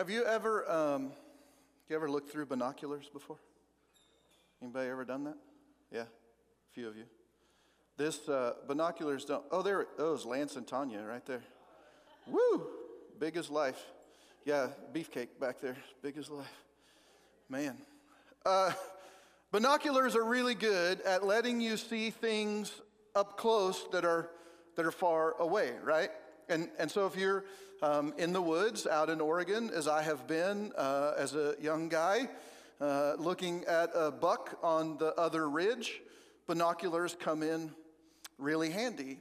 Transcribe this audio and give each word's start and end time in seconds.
Have 0.00 0.08
you 0.08 0.24
ever, 0.24 0.66
um, 0.70 1.12
you 1.90 1.94
ever 1.94 2.10
looked 2.10 2.32
through 2.32 2.46
binoculars 2.46 3.10
before? 3.12 3.36
Anybody 4.62 4.88
ever 4.88 5.04
done 5.04 5.24
that? 5.24 5.36
Yeah, 5.92 6.04
a 6.04 6.72
few 6.72 6.88
of 6.88 6.96
you. 6.96 7.04
This 7.98 8.26
uh, 8.26 8.54
binoculars 8.66 9.26
don't. 9.26 9.44
Oh, 9.50 9.60
there. 9.60 9.88
Oh, 9.98 10.14
it's 10.14 10.24
Lance 10.24 10.56
and 10.56 10.66
Tanya 10.66 11.02
right 11.02 11.26
there. 11.26 11.42
Woo, 12.26 12.66
big 13.18 13.36
as 13.36 13.50
life. 13.50 13.78
Yeah, 14.46 14.68
beefcake 14.94 15.38
back 15.38 15.60
there, 15.60 15.76
big 16.00 16.16
as 16.16 16.30
life. 16.30 16.46
Man, 17.50 17.76
uh, 18.46 18.72
binoculars 19.52 20.16
are 20.16 20.24
really 20.24 20.54
good 20.54 21.02
at 21.02 21.26
letting 21.26 21.60
you 21.60 21.76
see 21.76 22.08
things 22.08 22.72
up 23.14 23.36
close 23.36 23.86
that 23.92 24.06
are 24.06 24.30
that 24.76 24.86
are 24.86 24.92
far 24.92 25.32
away, 25.38 25.72
right? 25.84 26.10
And 26.48 26.70
and 26.78 26.90
so 26.90 27.04
if 27.04 27.16
you're 27.16 27.44
um, 27.82 28.12
in 28.18 28.32
the 28.32 28.42
woods 28.42 28.86
out 28.86 29.08
in 29.08 29.20
Oregon, 29.20 29.70
as 29.74 29.88
I 29.88 30.02
have 30.02 30.26
been 30.26 30.72
uh, 30.76 31.14
as 31.16 31.34
a 31.34 31.54
young 31.60 31.88
guy, 31.88 32.28
uh, 32.80 33.14
looking 33.18 33.64
at 33.64 33.90
a 33.94 34.10
buck 34.10 34.58
on 34.62 34.98
the 34.98 35.14
other 35.14 35.48
ridge, 35.48 36.00
binoculars 36.46 37.16
come 37.18 37.42
in 37.42 37.70
really 38.38 38.70
handy. 38.70 39.20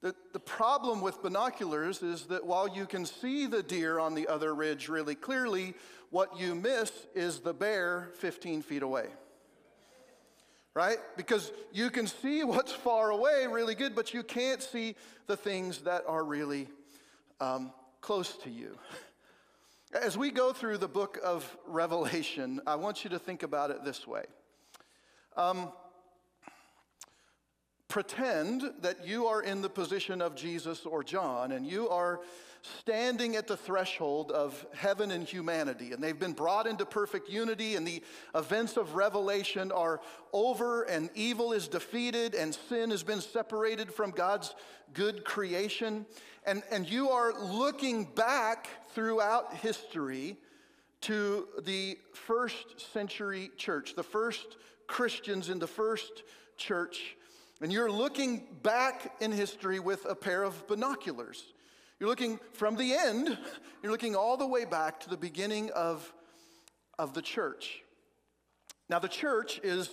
The, 0.00 0.14
the 0.32 0.40
problem 0.40 1.00
with 1.00 1.22
binoculars 1.22 2.02
is 2.02 2.24
that 2.24 2.44
while 2.44 2.68
you 2.68 2.86
can 2.86 3.06
see 3.06 3.46
the 3.46 3.62
deer 3.62 4.00
on 4.00 4.14
the 4.14 4.26
other 4.26 4.52
ridge 4.54 4.88
really 4.88 5.14
clearly, 5.14 5.74
what 6.10 6.38
you 6.38 6.54
miss 6.54 6.90
is 7.14 7.40
the 7.40 7.54
bear 7.54 8.10
15 8.18 8.62
feet 8.62 8.82
away. 8.82 9.06
Right? 10.74 10.98
Because 11.16 11.52
you 11.72 11.90
can 11.90 12.06
see 12.06 12.42
what's 12.42 12.72
far 12.72 13.10
away 13.10 13.46
really 13.48 13.74
good, 13.74 13.94
but 13.94 14.12
you 14.12 14.22
can't 14.22 14.62
see 14.62 14.96
the 15.26 15.36
things 15.36 15.82
that 15.82 16.02
are 16.08 16.24
really 16.24 16.66
um, 17.40 17.72
close 18.02 18.36
to 18.38 18.50
you. 18.50 18.76
As 19.94 20.18
we 20.18 20.32
go 20.32 20.52
through 20.52 20.78
the 20.78 20.88
book 20.88 21.20
of 21.22 21.56
Revelation, 21.68 22.60
I 22.66 22.74
want 22.74 23.04
you 23.04 23.10
to 23.10 23.18
think 23.18 23.44
about 23.44 23.70
it 23.70 23.84
this 23.84 24.06
way. 24.08 24.24
Um, 25.36 25.70
pretend 27.92 28.62
that 28.80 29.06
you 29.06 29.26
are 29.26 29.42
in 29.42 29.60
the 29.60 29.68
position 29.68 30.22
of 30.22 30.34
Jesus 30.34 30.86
or 30.86 31.04
John, 31.04 31.52
and 31.52 31.66
you 31.66 31.90
are 31.90 32.20
standing 32.62 33.36
at 33.36 33.46
the 33.46 33.56
threshold 33.56 34.32
of 34.32 34.64
heaven 34.74 35.10
and 35.10 35.28
humanity, 35.28 35.92
and 35.92 36.02
they've 36.02 36.18
been 36.18 36.32
brought 36.32 36.66
into 36.66 36.86
perfect 36.86 37.28
unity, 37.28 37.76
and 37.76 37.86
the 37.86 38.02
events 38.34 38.78
of 38.78 38.94
Revelation 38.94 39.70
are 39.70 40.00
over, 40.32 40.84
and 40.84 41.10
evil 41.14 41.52
is 41.52 41.68
defeated, 41.68 42.34
and 42.34 42.54
sin 42.54 42.90
has 42.90 43.02
been 43.02 43.20
separated 43.20 43.92
from 43.92 44.10
God's 44.10 44.54
good 44.94 45.22
creation. 45.22 46.06
And, 46.46 46.62
and 46.70 46.88
you 46.88 47.10
are 47.10 47.38
looking 47.42 48.04
back 48.04 48.68
throughout 48.94 49.52
history 49.56 50.38
to 51.02 51.46
the 51.62 51.98
first 52.14 52.90
century 52.94 53.50
church, 53.58 53.96
the 53.96 54.02
first 54.02 54.56
Christians 54.86 55.50
in 55.50 55.58
the 55.58 55.66
first 55.66 56.22
church. 56.56 57.16
And 57.62 57.72
you're 57.72 57.90
looking 57.90 58.42
back 58.64 59.14
in 59.20 59.30
history 59.30 59.78
with 59.78 60.04
a 60.04 60.16
pair 60.16 60.42
of 60.42 60.66
binoculars. 60.66 61.44
You're 62.00 62.08
looking 62.08 62.40
from 62.54 62.74
the 62.74 62.92
end, 62.92 63.38
you're 63.82 63.92
looking 63.92 64.16
all 64.16 64.36
the 64.36 64.46
way 64.46 64.64
back 64.64 64.98
to 65.00 65.08
the 65.08 65.16
beginning 65.16 65.70
of, 65.70 66.12
of 66.98 67.14
the 67.14 67.22
church. 67.22 67.82
Now, 68.88 68.98
the 68.98 69.08
church 69.08 69.60
is 69.62 69.88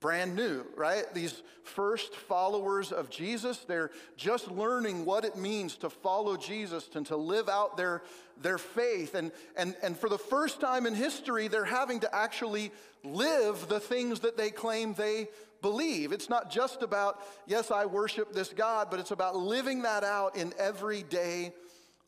brand 0.00 0.34
new, 0.34 0.66
right? 0.76 1.04
These 1.14 1.42
first 1.62 2.16
followers 2.16 2.90
of 2.90 3.10
Jesus, 3.10 3.58
they're 3.58 3.90
just 4.16 4.50
learning 4.50 5.04
what 5.04 5.24
it 5.24 5.36
means 5.36 5.76
to 5.76 5.90
follow 5.90 6.36
Jesus 6.36 6.88
and 6.94 7.06
to 7.06 7.16
live 7.16 7.48
out 7.48 7.76
their, 7.76 8.02
their 8.42 8.58
faith. 8.58 9.14
And, 9.14 9.30
and, 9.56 9.76
and 9.82 9.96
for 9.96 10.08
the 10.08 10.18
first 10.18 10.60
time 10.60 10.86
in 10.86 10.94
history, 10.94 11.46
they're 11.46 11.64
having 11.64 12.00
to 12.00 12.12
actually 12.12 12.72
live 13.04 13.68
the 13.68 13.80
things 13.80 14.20
that 14.20 14.36
they 14.36 14.50
claim 14.50 14.94
they 14.94 15.28
believe. 15.62 16.12
It's 16.12 16.28
not 16.28 16.50
just 16.50 16.82
about, 16.82 17.20
yes, 17.46 17.70
I 17.70 17.86
worship 17.86 18.32
this 18.32 18.50
God, 18.50 18.88
but 18.90 19.00
it's 19.00 19.10
about 19.10 19.36
living 19.36 19.82
that 19.82 20.04
out 20.04 20.36
in 20.36 20.52
everyday 20.58 21.52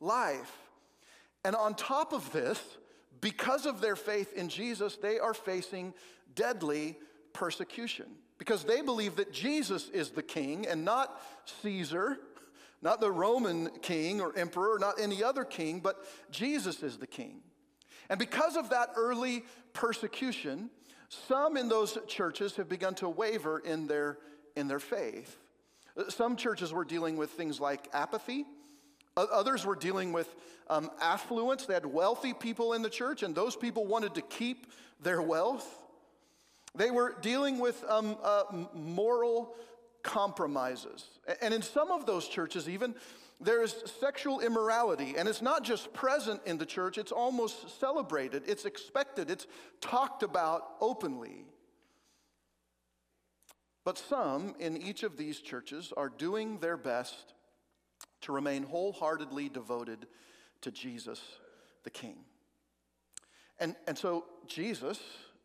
life. 0.00 0.52
And 1.44 1.56
on 1.56 1.74
top 1.74 2.12
of 2.12 2.30
this, 2.32 2.60
because 3.20 3.66
of 3.66 3.80
their 3.80 3.96
faith 3.96 4.32
in 4.34 4.48
Jesus, 4.48 4.96
they 4.96 5.18
are 5.18 5.34
facing 5.34 5.94
deadly 6.34 6.96
persecution 7.32 8.06
because 8.38 8.64
they 8.64 8.80
believe 8.80 9.16
that 9.16 9.32
Jesus 9.32 9.88
is 9.90 10.10
the 10.10 10.22
king 10.22 10.66
and 10.66 10.84
not 10.84 11.20
Caesar, 11.62 12.18
not 12.82 13.00
the 13.00 13.10
Roman 13.10 13.68
king 13.82 14.20
or 14.20 14.36
emperor, 14.36 14.78
not 14.78 14.98
any 14.98 15.22
other 15.22 15.44
king, 15.44 15.80
but 15.80 16.04
Jesus 16.30 16.82
is 16.82 16.96
the 16.96 17.06
king. 17.06 17.40
And 18.08 18.18
because 18.18 18.56
of 18.56 18.70
that 18.70 18.90
early 18.96 19.44
persecution, 19.72 20.70
some 21.10 21.56
in 21.56 21.68
those 21.68 21.98
churches 22.06 22.56
have 22.56 22.68
begun 22.68 22.94
to 22.96 23.08
waver 23.08 23.58
in 23.58 23.88
their, 23.88 24.18
in 24.54 24.68
their 24.68 24.78
faith. 24.78 25.36
Some 26.08 26.36
churches 26.36 26.72
were 26.72 26.84
dealing 26.84 27.16
with 27.16 27.30
things 27.30 27.60
like 27.60 27.88
apathy. 27.92 28.46
Others 29.16 29.66
were 29.66 29.74
dealing 29.74 30.12
with 30.12 30.32
um, 30.68 30.88
affluence. 31.00 31.66
They 31.66 31.74
had 31.74 31.84
wealthy 31.84 32.32
people 32.32 32.74
in 32.74 32.82
the 32.82 32.88
church, 32.88 33.24
and 33.24 33.34
those 33.34 33.56
people 33.56 33.86
wanted 33.86 34.14
to 34.14 34.22
keep 34.22 34.68
their 35.02 35.20
wealth. 35.20 35.66
They 36.76 36.92
were 36.92 37.16
dealing 37.20 37.58
with 37.58 37.84
um, 37.88 38.16
uh, 38.22 38.44
moral 38.72 39.56
compromises. 40.04 41.04
And 41.42 41.52
in 41.52 41.62
some 41.62 41.90
of 41.90 42.06
those 42.06 42.28
churches, 42.28 42.68
even, 42.68 42.94
there 43.40 43.62
is 43.62 43.74
sexual 44.00 44.40
immorality. 44.40 45.14
And 45.16 45.28
it's 45.28 45.42
not 45.42 45.64
just 45.64 45.92
present 45.92 46.40
in 46.46 46.58
the 46.58 46.66
church, 46.66 46.98
it's 46.98 47.12
almost 47.12 47.80
celebrated, 47.80 48.42
it's 48.46 48.64
expected, 48.64 49.30
it's 49.30 49.46
talked 49.80 50.22
about 50.22 50.74
openly. 50.80 51.46
But 53.84 53.96
some 53.98 54.54
in 54.58 54.76
each 54.76 55.02
of 55.02 55.16
these 55.16 55.40
churches 55.40 55.92
are 55.96 56.10
doing 56.10 56.58
their 56.58 56.76
best 56.76 57.34
to 58.22 58.32
remain 58.32 58.62
wholeheartedly 58.62 59.48
devoted 59.48 60.06
to 60.60 60.70
Jesus 60.70 61.20
the 61.84 61.90
King. 61.90 62.16
And, 63.58 63.74
and 63.86 63.96
so, 63.96 64.24
Jesus, 64.46 65.00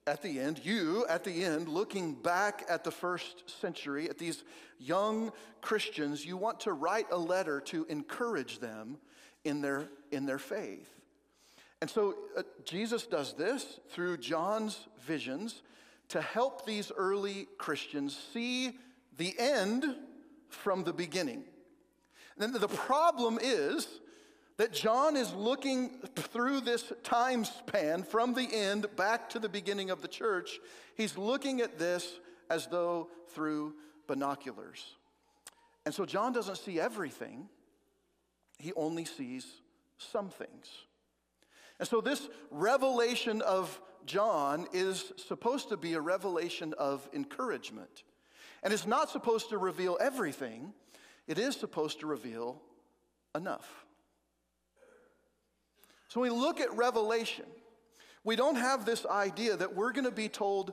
at 0.08 0.22
the 0.22 0.40
end, 0.40 0.62
you 0.64 1.06
at 1.10 1.24
the 1.24 1.44
end, 1.44 1.68
looking 1.68 2.14
back 2.14 2.64
at 2.70 2.84
the 2.84 2.92
first 2.92 3.60
century, 3.60 4.10
at 4.10 4.20
these 4.20 4.44
young 4.78 5.32
Christians, 5.62 6.24
you 6.24 6.38
want 6.38 6.60
to 6.62 6.74
write 6.74 7.08
a 7.12 7.18
letter 7.18 7.60
to 7.62 7.86
encourage 7.90 8.60
them 8.60 8.98
in 9.44 9.62
their, 9.62 9.90
in 10.12 10.26
their 10.26 10.38
faith. 10.38 10.90
And 11.82 11.90
so 11.90 12.16
uh, 12.38 12.44
Jesus 12.64 13.08
does 13.08 13.34
this 13.34 13.80
through 13.90 14.18
John's 14.18 14.88
visions 15.06 15.64
to 16.10 16.22
help 16.22 16.66
these 16.66 16.92
early 16.96 17.48
Christians 17.58 18.18
see 18.32 18.78
the 19.18 19.34
end 19.40 19.96
from 20.50 20.84
the 20.84 20.94
beginning. 20.94 21.44
And 22.38 22.54
the 22.54 22.68
problem 22.68 23.40
is 23.42 23.88
that 24.58 24.72
John 24.72 25.18
is 25.18 25.34
looking 25.34 25.90
through 26.16 26.62
this 26.62 26.94
time 27.04 27.44
span 27.44 28.04
from 28.04 28.34
the 28.34 28.48
end 28.52 28.88
back 28.96 29.30
to 29.32 29.40
the 29.40 29.50
beginning 29.50 29.90
of 29.90 30.02
the 30.02 30.08
church. 30.08 30.60
He's 30.96 31.18
looking 31.18 31.62
at 31.62 31.78
this 31.78 32.20
as 32.50 32.68
though 32.68 33.10
through 33.30 33.74
binoculars. 34.08 34.96
And 35.86 35.94
so 35.94 36.06
John 36.06 36.34
doesn't 36.34 36.58
see 36.58 36.80
everything, 36.80 37.50
he 38.58 38.72
only 38.74 39.06
sees 39.06 39.46
some 39.98 40.30
things. 40.30 40.70
And 41.80 41.88
so 41.88 42.00
this 42.00 42.30
revelation 42.50 43.42
of 43.42 43.82
John 44.06 44.68
is 44.72 45.12
supposed 45.18 45.70
to 45.70 45.78
be 45.78 45.94
a 45.94 46.02
revelation 46.02 46.74
of 46.78 47.08
encouragement. 47.14 48.04
And 48.64 48.74
it's 48.74 48.88
not 48.88 49.10
supposed 49.10 49.50
to 49.50 49.58
reveal 49.58 49.98
everything, 50.00 50.74
it 51.28 51.38
is 51.38 51.56
supposed 51.56 52.00
to 52.00 52.08
reveal 52.08 52.62
enough. 53.36 53.85
So 56.16 56.22
when 56.22 56.32
we 56.32 56.40
look 56.40 56.62
at 56.62 56.74
Revelation, 56.78 57.44
we 58.24 58.38
don't 58.38 58.56
have 58.56 58.86
this 58.86 59.06
idea 59.06 59.58
that 59.58 59.76
we're 59.76 59.92
going 59.92 60.06
to 60.06 60.12
be 60.12 60.30
told 60.30 60.72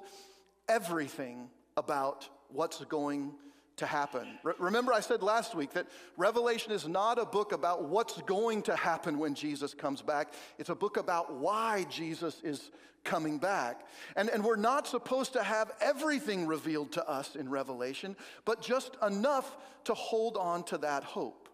everything 0.68 1.50
about 1.76 2.28
what's 2.50 2.84
going 2.84 3.32
to 3.78 3.86
happen. 3.86 4.38
Re- 4.44 4.54
remember, 4.60 4.92
I 4.92 5.00
said 5.00 5.20
last 5.20 5.56
week 5.56 5.72
that 5.72 5.88
Revelation 6.16 6.70
is 6.70 6.86
not 6.86 7.18
a 7.18 7.24
book 7.24 7.50
about 7.50 7.88
what's 7.88 8.22
going 8.22 8.62
to 8.62 8.76
happen 8.76 9.18
when 9.18 9.34
Jesus 9.34 9.74
comes 9.74 10.00
back, 10.00 10.32
it's 10.58 10.70
a 10.70 10.76
book 10.76 10.96
about 10.96 11.34
why 11.34 11.86
Jesus 11.90 12.40
is 12.44 12.70
coming 13.02 13.38
back. 13.38 13.84
And, 14.14 14.28
and 14.28 14.44
we're 14.44 14.54
not 14.54 14.86
supposed 14.86 15.32
to 15.32 15.42
have 15.42 15.72
everything 15.80 16.46
revealed 16.46 16.92
to 16.92 17.08
us 17.08 17.34
in 17.34 17.48
Revelation, 17.48 18.14
but 18.44 18.62
just 18.62 18.96
enough 19.04 19.56
to 19.86 19.94
hold 19.94 20.36
on 20.36 20.62
to 20.66 20.78
that 20.78 21.02
hope. 21.02 21.48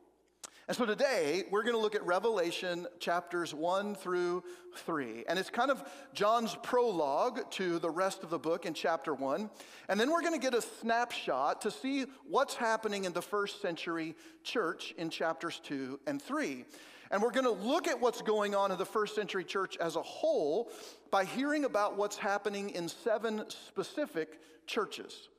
And 0.68 0.76
so 0.76 0.84
today, 0.84 1.44
we're 1.50 1.62
going 1.62 1.74
to 1.74 1.80
look 1.80 1.94
at 1.94 2.04
Revelation 2.04 2.86
chapters 3.00 3.54
1 3.54 3.94
through 3.94 4.44
3. 4.76 5.24
And 5.26 5.38
it's 5.38 5.48
kind 5.48 5.70
of 5.70 5.82
John's 6.12 6.58
prologue 6.62 7.50
to 7.52 7.78
the 7.78 7.88
rest 7.88 8.22
of 8.22 8.28
the 8.28 8.38
book 8.38 8.66
in 8.66 8.74
chapter 8.74 9.14
1. 9.14 9.48
And 9.88 9.98
then 9.98 10.10
we're 10.10 10.20
going 10.20 10.34
to 10.34 10.38
get 10.38 10.52
a 10.52 10.60
snapshot 10.60 11.62
to 11.62 11.70
see 11.70 12.04
what's 12.28 12.54
happening 12.54 13.04
in 13.06 13.14
the 13.14 13.22
first 13.22 13.62
century 13.62 14.14
church 14.44 14.92
in 14.98 15.08
chapters 15.08 15.58
2 15.64 16.00
and 16.06 16.20
3. 16.20 16.66
And 17.10 17.22
we're 17.22 17.30
going 17.30 17.46
to 17.46 17.50
look 17.50 17.88
at 17.88 17.98
what's 17.98 18.20
going 18.20 18.54
on 18.54 18.70
in 18.70 18.76
the 18.76 18.84
first 18.84 19.14
century 19.14 19.44
church 19.44 19.78
as 19.78 19.96
a 19.96 20.02
whole 20.02 20.70
by 21.10 21.24
hearing 21.24 21.64
about 21.64 21.96
what's 21.96 22.18
happening 22.18 22.68
in 22.68 22.90
seven 22.90 23.44
specific 23.48 24.38
churches. 24.66 25.30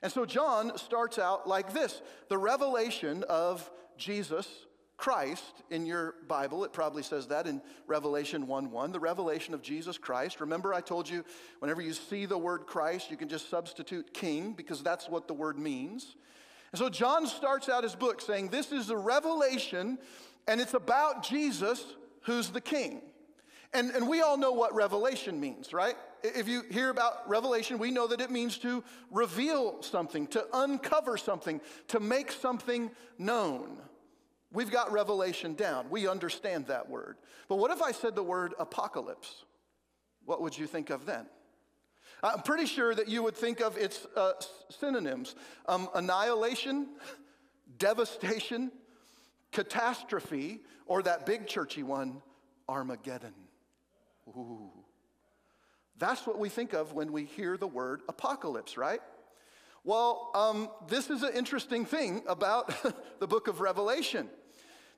And 0.00 0.12
so 0.12 0.24
John 0.24 0.78
starts 0.78 1.18
out 1.18 1.48
like 1.48 1.72
this 1.72 2.02
the 2.28 2.38
revelation 2.38 3.24
of 3.28 3.68
Jesus 3.98 4.46
Christ 4.96 5.62
in 5.70 5.84
your 5.84 6.14
Bible. 6.26 6.64
It 6.64 6.72
probably 6.72 7.02
says 7.02 7.26
that 7.28 7.46
in 7.46 7.60
Revelation 7.86 8.46
1 8.46 8.70
1, 8.70 8.92
the 8.92 9.00
revelation 9.00 9.52
of 9.52 9.62
Jesus 9.62 9.98
Christ. 9.98 10.40
Remember, 10.40 10.72
I 10.72 10.80
told 10.80 11.08
you 11.08 11.24
whenever 11.58 11.82
you 11.82 11.92
see 11.92 12.24
the 12.24 12.38
word 12.38 12.66
Christ, 12.66 13.10
you 13.10 13.16
can 13.16 13.28
just 13.28 13.50
substitute 13.50 14.14
king 14.14 14.52
because 14.52 14.82
that's 14.82 15.08
what 15.08 15.28
the 15.28 15.34
word 15.34 15.58
means. 15.58 16.16
And 16.72 16.78
so 16.78 16.88
John 16.88 17.26
starts 17.26 17.68
out 17.68 17.84
his 17.84 17.94
book 17.94 18.20
saying, 18.20 18.48
This 18.48 18.72
is 18.72 18.90
a 18.90 18.96
revelation, 18.96 19.98
and 20.48 20.60
it's 20.60 20.74
about 20.74 21.22
Jesus 21.22 21.84
who's 22.22 22.48
the 22.48 22.60
king. 22.60 23.02
And, 23.72 23.90
and 23.90 24.08
we 24.08 24.22
all 24.22 24.38
know 24.38 24.52
what 24.52 24.74
revelation 24.74 25.38
means, 25.38 25.72
right? 25.72 25.96
If 26.22 26.48
you 26.48 26.62
hear 26.70 26.88
about 26.88 27.28
revelation, 27.28 27.78
we 27.78 27.90
know 27.90 28.06
that 28.06 28.20
it 28.20 28.30
means 28.30 28.56
to 28.58 28.82
reveal 29.10 29.82
something, 29.82 30.26
to 30.28 30.46
uncover 30.54 31.16
something, 31.18 31.60
to 31.88 32.00
make 32.00 32.32
something 32.32 32.90
known. 33.18 33.78
We've 34.52 34.70
got 34.70 34.92
revelation 34.92 35.54
down. 35.54 35.90
We 35.90 36.08
understand 36.08 36.66
that 36.66 36.88
word. 36.88 37.16
But 37.48 37.56
what 37.56 37.70
if 37.70 37.82
I 37.82 37.92
said 37.92 38.14
the 38.14 38.22
word 38.22 38.54
apocalypse? 38.58 39.44
What 40.24 40.40
would 40.42 40.56
you 40.56 40.66
think 40.66 40.90
of 40.90 41.06
then? 41.06 41.26
I'm 42.22 42.42
pretty 42.42 42.66
sure 42.66 42.94
that 42.94 43.08
you 43.08 43.22
would 43.22 43.36
think 43.36 43.60
of 43.60 43.76
its 43.76 44.06
uh, 44.16 44.32
synonyms 44.70 45.34
um, 45.66 45.88
annihilation, 45.94 46.88
devastation, 47.78 48.72
catastrophe, 49.52 50.60
or 50.86 51.02
that 51.02 51.26
big 51.26 51.46
churchy 51.46 51.82
one, 51.82 52.22
Armageddon. 52.68 53.34
Ooh. 54.28 54.70
That's 55.98 56.26
what 56.26 56.38
we 56.38 56.48
think 56.48 56.72
of 56.72 56.92
when 56.92 57.12
we 57.12 57.24
hear 57.24 57.56
the 57.56 57.66
word 57.66 58.02
apocalypse, 58.08 58.76
right? 58.76 59.00
Well, 59.86 60.32
um, 60.34 60.68
this 60.88 61.10
is 61.10 61.22
an 61.22 61.32
interesting 61.36 61.86
thing 61.86 62.24
about 62.26 62.74
the 63.20 63.26
book 63.28 63.46
of 63.46 63.60
Revelation. 63.60 64.28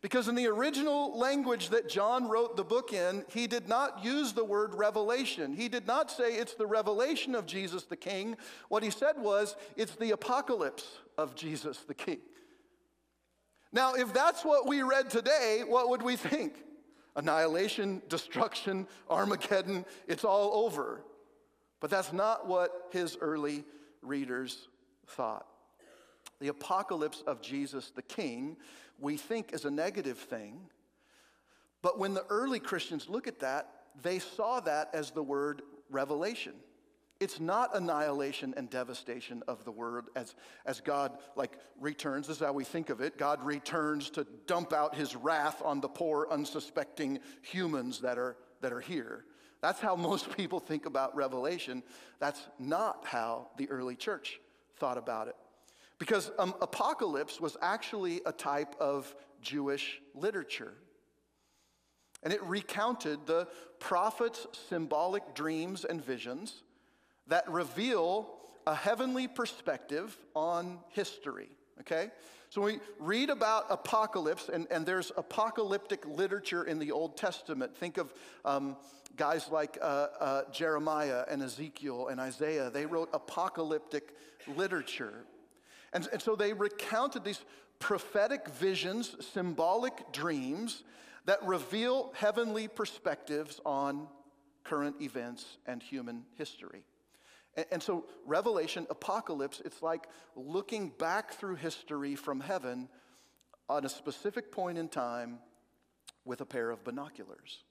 Because 0.01 0.29
in 0.29 0.35
the 0.35 0.47
original 0.47 1.19
language 1.19 1.69
that 1.69 1.91
John 1.91 2.27
wrote 2.27 2.57
the 2.57 2.65
book 2.65 2.95
in, 2.95 3.27
he 3.29 3.47
did 3.47 3.69
not 3.69 4.03
use 4.03 4.33
the 4.33 4.47
word 4.47 4.75
revelation. 4.75 5.53
He 5.53 5.69
did 5.69 5.87
not 5.87 6.11
say 6.11 6.37
it's 6.37 6.55
the 6.55 6.67
revelation 6.67 7.35
of 7.35 7.45
Jesus 7.45 7.85
the 7.85 7.97
King. 7.99 8.39
What 8.71 8.83
he 8.83 8.89
said 8.89 9.19
was 9.19 9.57
it's 9.77 9.95
the 9.95 10.13
apocalypse 10.13 10.87
of 11.19 11.35
Jesus 11.35 11.81
the 11.81 11.93
King. 11.93 12.21
Now, 13.71 13.93
if 13.93 14.15
that's 14.15 14.43
what 14.43 14.67
we 14.67 14.83
read 14.83 15.11
today, 15.11 15.65
what 15.67 15.91
would 15.91 16.01
we 16.01 16.17
think? 16.17 16.55
Annihilation, 17.15 18.01
destruction, 18.09 18.87
Armageddon, 19.11 19.85
it's 20.07 20.25
all 20.25 20.65
over. 20.65 21.03
But 21.81 21.91
that's 21.91 22.15
not 22.15 22.49
what 22.49 22.89
his 22.91 23.19
early 23.21 23.65
readers 24.01 24.69
thought. 25.09 25.47
The 26.41 26.49
apocalypse 26.49 27.23
of 27.27 27.41
Jesus 27.41 27.91
the 27.91 28.03
King 28.03 28.57
we 28.99 29.17
think 29.17 29.53
is 29.53 29.65
a 29.65 29.71
negative 29.71 30.19
thing. 30.19 30.61
But 31.83 31.99
when 31.99 32.15
the 32.15 32.25
early 32.29 32.59
Christians 32.59 33.09
look 33.09 33.29
at 33.29 33.41
that, 33.41 33.71
they 34.03 34.19
saw 34.19 34.61
that 34.61 34.91
as 34.93 35.11
the 35.11 35.23
word 35.23 35.63
revelation. 35.91 36.55
It's 37.21 37.41
not 37.41 37.75
annihilation 37.75 38.55
and 38.57 38.71
devastation 38.71 39.43
of 39.49 39.65
the 39.65 39.73
word 39.73 40.07
as, 40.15 40.37
as 40.67 40.81
God 40.81 41.19
like 41.35 41.59
returns. 41.81 42.29
This 42.29 42.37
is 42.37 42.43
how 42.43 42.53
we 42.53 42.65
think 42.65 42.91
of 42.91 43.01
it. 43.01 43.19
God 43.19 43.45
returns 43.45 44.11
to 44.11 44.27
dump 44.47 44.73
out 44.73 44.95
his 44.95 45.17
wrath 45.17 45.61
on 45.65 45.81
the 45.81 45.89
poor, 45.89 46.29
unsuspecting 46.31 47.19
humans 47.43 48.01
that 48.01 48.19
are, 48.19 48.37
that 48.61 48.73
are 48.73 48.81
here. 48.81 49.25
That's 49.61 49.81
how 49.81 49.97
most 49.97 50.37
people 50.37 50.61
think 50.61 50.87
about 50.87 51.17
revelation. 51.17 51.83
That's 52.21 52.41
not 52.59 53.05
how 53.05 53.49
the 53.57 53.69
early 53.69 53.97
church 53.97 54.41
thought 54.79 54.99
about 54.99 55.29
it. 55.29 55.37
Because 55.99 56.31
um, 56.39 56.55
Apocalypse 56.61 57.41
was 57.41 57.57
actually 57.61 58.21
a 58.25 58.33
type 58.33 58.75
of 58.81 59.15
Jewish 59.43 60.01
literature. 60.15 60.75
And 62.23 62.33
it 62.33 62.43
recounted 62.45 63.27
the 63.27 63.49
prophet's 63.79 64.47
symbolic 64.69 65.35
dreams 65.35 65.85
and 65.85 66.05
visions 66.05 66.63
that 67.27 67.49
reveal 67.51 68.29
a 68.67 68.75
heavenly 68.75 69.29
perspective 69.29 70.17
on 70.35 70.79
history. 70.91 71.49
Okay? 71.81 72.11
So 72.51 72.63
we 72.63 72.81
read 72.99 73.29
about 73.29 73.67
apocalypse, 73.69 74.49
and, 74.49 74.67
and 74.71 74.87
there's 74.87 75.13
apocalyptic 75.17 76.07
literature 76.07 76.65
in 76.65 76.79
the 76.79 76.93
Old 76.93 77.17
Testament. 77.17 77.77
Think 77.77 77.99
of 77.99 78.13
um, 78.45 78.77
guys 79.17 79.51
like 79.51 79.77
uh, 79.83 80.07
uh, 80.19 80.43
Jeremiah 80.51 81.25
and 81.29 81.43
Ezekiel 81.43 82.09
and 82.09 82.19
Isaiah. 82.19 82.71
They 82.71 82.87
wrote 82.87 83.11
apocalyptic 83.13 84.15
literature. 84.57 85.27
And, 85.93 86.09
and 86.11 86.23
so 86.23 86.37
they 86.37 86.55
recounted 86.55 87.23
these 87.23 87.45
prophetic 87.81 88.49
visions, 88.49 89.15
symbolic 89.33 90.13
dreams 90.13 90.85
that 91.27 91.45
reveal 91.45 92.13
heavenly 92.15 92.67
perspectives 92.67 93.61
on 93.67 94.09
current 94.65 94.97
events 95.03 95.59
and 95.67 95.83
human 95.83 96.25
history. 96.37 96.83
And, 97.71 97.83
so, 97.83 98.05
Revelation, 98.25 98.87
Apocalypse, 98.89 99.61
it's 99.65 99.83
like 99.83 100.07
looking 100.37 100.91
back 100.91 101.33
through 101.33 101.57
history 101.57 102.15
from 102.15 102.41
heaven 102.41 102.89
on 103.69 103.85
a 103.85 103.89
specific 103.89 104.53
point 104.53 104.79
in 104.79 104.89
time 104.89 105.41
with 106.25 106.41
a 106.41 106.47
pair 106.47 106.71
of 106.71 106.85
binoculars. 106.85 107.65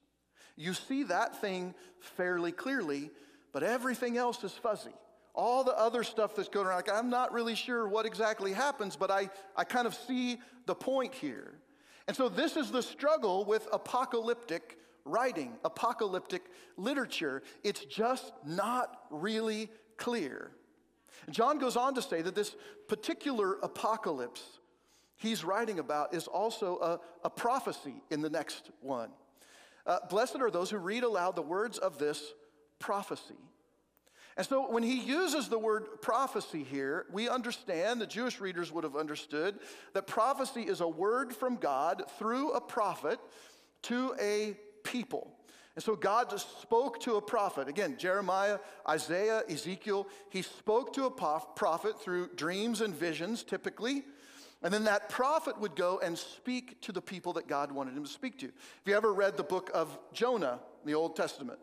You 0.57 0.73
see 0.73 1.03
that 1.03 1.39
thing 1.39 1.73
fairly 1.99 2.51
clearly, 2.51 3.11
but 3.53 3.63
everything 3.63 4.17
else 4.17 4.43
is 4.43 4.51
fuzzy 4.51 4.93
all 5.37 5.63
the 5.63 5.77
other 5.77 6.03
stuff 6.03 6.35
that's 6.35 6.49
going 6.49 6.65
around. 6.65 6.77
Like, 6.77 6.91
I'm 6.91 7.11
not 7.11 7.31
really 7.31 7.55
sure 7.55 7.87
what 7.87 8.05
exactly 8.05 8.51
happens, 8.51 8.95
but 8.95 9.11
I, 9.11 9.29
I 9.55 9.63
kind 9.63 9.85
of 9.85 9.93
see 9.93 10.39
the 10.65 10.73
point 10.75 11.13
here. 11.13 11.53
And 12.07 12.17
so, 12.17 12.27
this 12.27 12.57
is 12.57 12.71
the 12.71 12.81
struggle 12.81 13.45
with 13.45 13.67
apocalyptic 13.71 14.79
writing, 15.07 15.53
apocalyptic 15.63 16.43
literature. 16.75 17.43
It's 17.63 17.83
just 17.85 18.31
not 18.45 19.01
really 19.09 19.69
clear. 19.97 20.51
John 21.29 21.57
goes 21.57 21.75
on 21.75 21.95
to 21.95 22.01
say 22.01 22.21
that 22.21 22.35
this 22.35 22.55
particular 22.87 23.55
apocalypse 23.63 24.41
he's 25.17 25.43
writing 25.43 25.79
about 25.79 26.13
is 26.13 26.27
also 26.27 26.77
a, 26.79 26.99
a 27.25 27.29
prophecy 27.29 27.95
in 28.09 28.21
the 28.21 28.29
next 28.29 28.69
one. 28.81 29.09
Uh, 29.85 29.99
blessed 30.09 30.37
are 30.37 30.51
those 30.51 30.69
who 30.69 30.77
read 30.77 31.03
aloud 31.03 31.35
the 31.35 31.41
words 31.41 31.77
of 31.77 31.97
this 31.97 32.33
prophecy. 32.79 33.35
And 34.37 34.45
so 34.45 34.69
when 34.69 34.83
he 34.83 34.99
uses 34.99 35.49
the 35.49 35.57
word 35.57 36.01
prophecy 36.01 36.63
here, 36.63 37.07
we 37.11 37.27
understand, 37.27 37.99
the 37.99 38.05
Jewish 38.05 38.39
readers 38.39 38.71
would 38.71 38.83
have 38.83 38.95
understood, 38.95 39.59
that 39.93 40.05
prophecy 40.05 40.61
is 40.61 40.79
a 40.79 40.87
word 40.87 41.33
from 41.35 41.55
God 41.55 42.03
through 42.19 42.51
a 42.51 42.61
prophet 42.61 43.19
to 43.83 44.15
a 44.21 44.55
people. 44.87 45.31
And 45.75 45.83
so 45.83 45.95
God 45.95 46.31
just 46.31 46.61
spoke 46.61 46.99
to 47.01 47.17
a 47.17 47.21
prophet. 47.21 47.67
Again, 47.67 47.97
Jeremiah, 47.99 48.57
Isaiah, 48.89 49.43
Ezekiel, 49.47 50.07
he 50.29 50.41
spoke 50.41 50.93
to 50.93 51.05
a 51.05 51.11
prophet 51.11 52.01
through 52.01 52.29
dreams 52.35 52.81
and 52.81 52.95
visions, 52.95 53.43
typically. 53.43 54.03
And 54.63 54.73
then 54.73 54.85
that 54.85 55.07
prophet 55.09 55.59
would 55.59 55.75
go 55.75 55.99
and 55.99 56.17
speak 56.17 56.81
to 56.81 56.91
the 56.91 57.01
people 57.01 57.33
that 57.33 57.47
God 57.47 57.71
wanted 57.71 57.95
him 57.95 58.03
to 58.03 58.09
speak 58.09 58.39
to. 58.39 58.47
Have 58.47 58.53
you 58.87 58.95
ever 58.95 59.13
read 59.13 59.37
the 59.37 59.43
book 59.43 59.69
of 59.71 59.99
Jonah 60.13 60.59
in 60.83 60.87
the 60.87 60.95
Old 60.95 61.15
Testament? 61.15 61.59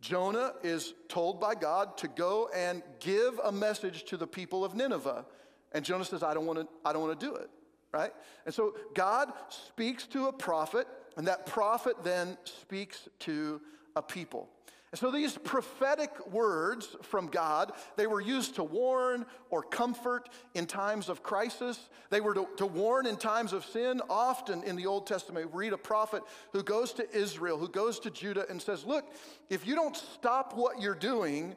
Jonah 0.00 0.54
is 0.64 0.92
told 1.08 1.40
by 1.40 1.54
God 1.54 1.96
to 1.98 2.08
go 2.08 2.50
and 2.54 2.82
give 2.98 3.38
a 3.44 3.52
message 3.52 4.04
to 4.06 4.16
the 4.16 4.26
people 4.26 4.64
of 4.64 4.74
Nineveh. 4.74 5.24
And 5.72 5.84
Jonah 5.84 6.04
says, 6.04 6.22
I 6.22 6.34
don't 6.34 6.46
want 6.46 6.58
to, 6.58 6.68
I 6.84 6.92
don't 6.92 7.02
want 7.02 7.18
to 7.18 7.26
do 7.26 7.36
it, 7.36 7.48
right? 7.92 8.12
And 8.44 8.52
so 8.52 8.74
God 8.94 9.32
speaks 9.48 10.06
to 10.08 10.26
a 10.26 10.32
prophet, 10.32 10.88
and 11.16 11.26
that 11.26 11.46
prophet 11.46 11.96
then 12.02 12.36
speaks 12.44 13.08
to 13.20 13.60
a 13.96 14.02
people. 14.02 14.48
And 14.94 14.98
so 15.00 15.10
these 15.10 15.36
prophetic 15.36 16.24
words 16.30 16.94
from 17.02 17.26
God, 17.26 17.72
they 17.96 18.06
were 18.06 18.20
used 18.20 18.54
to 18.54 18.62
warn 18.62 19.26
or 19.50 19.64
comfort 19.64 20.28
in 20.54 20.66
times 20.66 21.08
of 21.08 21.20
crisis. 21.20 21.88
They 22.10 22.20
were 22.20 22.32
to, 22.34 22.46
to, 22.58 22.66
warn 22.66 23.06
in 23.06 23.16
times 23.16 23.52
of 23.52 23.64
sin. 23.64 24.00
Often 24.08 24.62
in 24.62 24.76
the 24.76 24.86
Old 24.86 25.08
Testament, 25.08 25.52
we 25.52 25.64
read 25.64 25.72
a 25.72 25.78
prophet 25.78 26.22
who 26.52 26.62
goes 26.62 26.92
to 26.92 27.12
Israel, 27.12 27.58
who 27.58 27.68
goes 27.68 27.98
to 28.00 28.10
Judah 28.10 28.46
and 28.48 28.62
says, 28.62 28.84
Look, 28.84 29.12
if 29.50 29.66
you 29.66 29.74
don't 29.74 29.96
stop 29.96 30.54
what 30.54 30.80
you're 30.80 30.94
doing, 30.94 31.56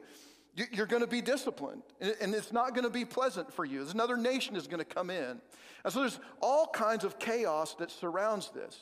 you're 0.72 0.86
going 0.86 1.02
to 1.02 1.06
be 1.08 1.20
disciplined, 1.20 1.82
and 2.00 2.34
it's 2.34 2.52
not 2.52 2.74
going 2.74 2.82
to 2.82 2.90
be 2.90 3.04
pleasant 3.04 3.52
for 3.52 3.64
you. 3.64 3.86
Another 3.88 4.16
nation 4.16 4.56
is 4.56 4.66
going 4.66 4.80
to 4.80 4.84
come 4.84 5.10
in. 5.10 5.40
And 5.84 5.92
so 5.92 6.00
there's 6.00 6.18
all 6.42 6.66
kinds 6.66 7.04
of 7.04 7.20
chaos 7.20 7.74
that 7.74 7.92
surrounds 7.92 8.50
this. 8.50 8.76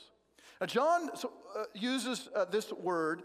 Now, 0.61 0.67
John 0.67 1.11
uh, 1.11 1.65
uses 1.75 2.29
uh, 2.35 2.47
this 2.47 2.73
word 2.73 3.23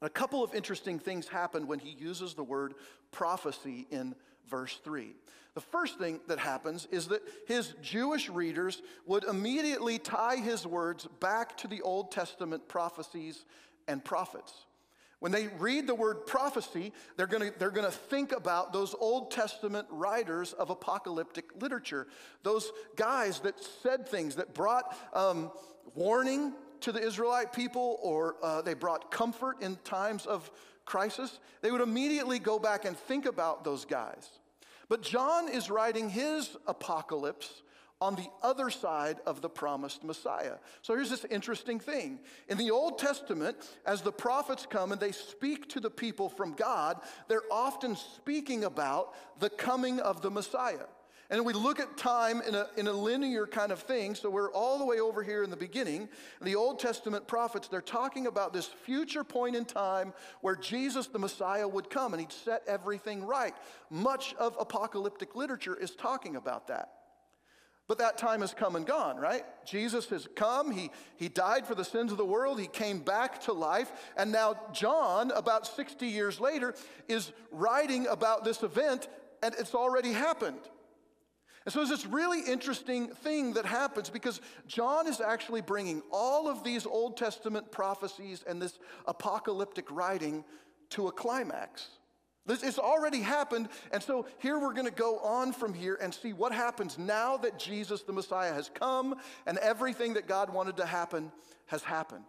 a 0.00 0.08
couple 0.08 0.44
of 0.44 0.54
interesting 0.54 0.98
things 0.98 1.26
happen 1.26 1.66
when 1.66 1.80
he 1.80 1.90
uses 1.90 2.34
the 2.34 2.44
word 2.44 2.74
prophecy 3.10 3.86
in 3.90 4.14
verse 4.48 4.78
3. 4.84 5.14
The 5.54 5.60
first 5.60 5.98
thing 5.98 6.20
that 6.28 6.38
happens 6.38 6.86
is 6.92 7.08
that 7.08 7.22
his 7.48 7.74
Jewish 7.82 8.28
readers 8.28 8.80
would 9.06 9.24
immediately 9.24 9.98
tie 9.98 10.36
his 10.36 10.64
words 10.64 11.08
back 11.18 11.56
to 11.58 11.68
the 11.68 11.82
Old 11.82 12.12
Testament 12.12 12.68
prophecies 12.68 13.44
and 13.88 14.04
prophets. 14.04 14.52
When 15.20 15.32
they 15.32 15.48
read 15.58 15.88
the 15.88 15.96
word 15.96 16.26
prophecy, 16.26 16.92
they're 17.16 17.26
going 17.26 17.50
to 17.50 17.58
they're 17.58 17.72
going 17.72 17.90
to 17.90 17.96
think 17.96 18.30
about 18.30 18.72
those 18.72 18.94
Old 18.96 19.32
Testament 19.32 19.88
writers 19.90 20.52
of 20.52 20.70
apocalyptic 20.70 21.46
literature, 21.60 22.06
those 22.44 22.70
guys 22.94 23.40
that 23.40 23.60
said 23.82 24.06
things 24.06 24.36
that 24.36 24.54
brought 24.54 24.96
um, 25.12 25.50
warning 25.94 26.52
to 26.80 26.92
the 26.92 27.00
Israelite 27.00 27.52
people 27.52 27.98
or 28.02 28.36
uh, 28.42 28.62
they 28.62 28.74
brought 28.74 29.10
comfort 29.10 29.62
in 29.62 29.76
times 29.84 30.26
of 30.26 30.50
crisis. 30.84 31.40
They 31.60 31.70
would 31.70 31.80
immediately 31.80 32.38
go 32.38 32.58
back 32.58 32.84
and 32.84 32.96
think 32.96 33.26
about 33.26 33.64
those 33.64 33.84
guys. 33.84 34.30
But 34.88 35.02
John 35.02 35.48
is 35.48 35.70
writing 35.70 36.08
his 36.08 36.56
apocalypse 36.66 37.62
on 38.00 38.14
the 38.14 38.28
other 38.42 38.70
side 38.70 39.18
of 39.26 39.42
the 39.42 39.48
promised 39.48 40.04
Messiah. 40.04 40.54
So 40.82 40.94
here's 40.94 41.10
this 41.10 41.24
interesting 41.24 41.80
thing. 41.80 42.20
In 42.48 42.56
the 42.56 42.70
Old 42.70 42.98
Testament, 42.98 43.56
as 43.84 44.02
the 44.02 44.12
prophets 44.12 44.66
come 44.68 44.92
and 44.92 45.00
they 45.00 45.12
speak 45.12 45.68
to 45.70 45.80
the 45.80 45.90
people 45.90 46.28
from 46.28 46.52
God, 46.52 47.00
they're 47.26 47.42
often 47.50 47.96
speaking 47.96 48.64
about 48.64 49.14
the 49.40 49.50
coming 49.50 49.98
of 49.98 50.22
the 50.22 50.30
Messiah. 50.30 50.86
And 51.30 51.44
we 51.44 51.52
look 51.52 51.78
at 51.78 51.98
time 51.98 52.40
in 52.40 52.54
a, 52.54 52.68
in 52.78 52.86
a 52.86 52.92
linear 52.92 53.46
kind 53.46 53.70
of 53.70 53.80
thing. 53.80 54.14
So 54.14 54.30
we're 54.30 54.50
all 54.50 54.78
the 54.78 54.86
way 54.86 54.98
over 54.98 55.22
here 55.22 55.42
in 55.42 55.50
the 55.50 55.56
beginning. 55.56 56.08
The 56.40 56.54
Old 56.54 56.78
Testament 56.78 57.26
prophets, 57.26 57.68
they're 57.68 57.82
talking 57.82 58.26
about 58.26 58.54
this 58.54 58.66
future 58.66 59.24
point 59.24 59.54
in 59.54 59.66
time 59.66 60.14
where 60.40 60.56
Jesus, 60.56 61.06
the 61.06 61.18
Messiah, 61.18 61.68
would 61.68 61.90
come 61.90 62.14
and 62.14 62.20
he'd 62.20 62.32
set 62.32 62.62
everything 62.66 63.24
right. 63.24 63.54
Much 63.90 64.34
of 64.38 64.56
apocalyptic 64.58 65.36
literature 65.36 65.76
is 65.78 65.90
talking 65.90 66.36
about 66.36 66.68
that. 66.68 66.92
But 67.88 67.98
that 67.98 68.16
time 68.16 68.40
has 68.40 68.54
come 68.54 68.76
and 68.76 68.86
gone, 68.86 69.16
right? 69.18 69.44
Jesus 69.66 70.06
has 70.06 70.28
come. 70.34 70.70
He, 70.70 70.90
he 71.16 71.28
died 71.28 71.66
for 71.66 71.74
the 71.74 71.84
sins 71.84 72.10
of 72.10 72.18
the 72.18 72.24
world. 72.24 72.58
He 72.60 72.66
came 72.66 73.00
back 73.00 73.42
to 73.42 73.52
life. 73.52 73.90
And 74.16 74.32
now, 74.32 74.56
John, 74.72 75.30
about 75.30 75.66
60 75.66 76.06
years 76.06 76.40
later, 76.40 76.74
is 77.06 77.32
writing 77.50 78.06
about 78.06 78.44
this 78.44 78.62
event, 78.62 79.08
and 79.42 79.54
it's 79.58 79.74
already 79.74 80.12
happened. 80.12 80.60
And 81.68 81.72
so 81.74 81.80
there's 81.80 81.90
this 81.90 82.06
really 82.06 82.40
interesting 82.50 83.08
thing 83.08 83.52
that 83.52 83.66
happens 83.66 84.08
because 84.08 84.40
John 84.66 85.06
is 85.06 85.20
actually 85.20 85.60
bringing 85.60 86.02
all 86.10 86.48
of 86.48 86.64
these 86.64 86.86
Old 86.86 87.18
Testament 87.18 87.70
prophecies 87.70 88.42
and 88.48 88.62
this 88.62 88.78
apocalyptic 89.06 89.90
writing 89.90 90.46
to 90.88 91.08
a 91.08 91.12
climax. 91.12 91.88
This, 92.46 92.62
it's 92.62 92.78
already 92.78 93.20
happened, 93.20 93.68
and 93.92 94.02
so 94.02 94.24
here 94.38 94.58
we're 94.58 94.72
going 94.72 94.86
to 94.86 94.90
go 94.90 95.18
on 95.18 95.52
from 95.52 95.74
here 95.74 95.98
and 96.00 96.14
see 96.14 96.32
what 96.32 96.52
happens 96.52 96.96
now 96.96 97.36
that 97.36 97.58
Jesus 97.58 98.00
the 98.00 98.14
Messiah 98.14 98.54
has 98.54 98.70
come 98.72 99.16
and 99.46 99.58
everything 99.58 100.14
that 100.14 100.26
God 100.26 100.48
wanted 100.48 100.78
to 100.78 100.86
happen 100.86 101.30
has 101.66 101.82
happened. 101.82 102.24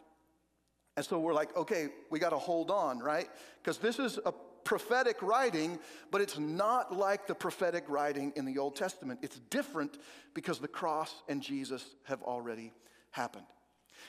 And 0.97 1.05
so 1.05 1.17
we're 1.17 1.33
like, 1.33 1.55
okay, 1.55 1.87
we 2.09 2.19
got 2.19 2.31
to 2.31 2.37
hold 2.37 2.69
on, 2.69 2.99
right? 2.99 3.29
Because 3.63 3.77
this 3.77 3.99
is 3.99 4.19
a 4.25 4.33
prophetic 4.63 5.21
writing, 5.21 5.79
but 6.11 6.21
it's 6.21 6.37
not 6.37 6.95
like 6.95 7.27
the 7.27 7.35
prophetic 7.35 7.85
writing 7.87 8.33
in 8.35 8.45
the 8.45 8.57
Old 8.57 8.75
Testament. 8.75 9.19
It's 9.21 9.39
different 9.49 9.97
because 10.33 10.59
the 10.59 10.67
cross 10.67 11.13
and 11.27 11.41
Jesus 11.41 11.83
have 12.03 12.21
already 12.23 12.71
happened. 13.11 13.45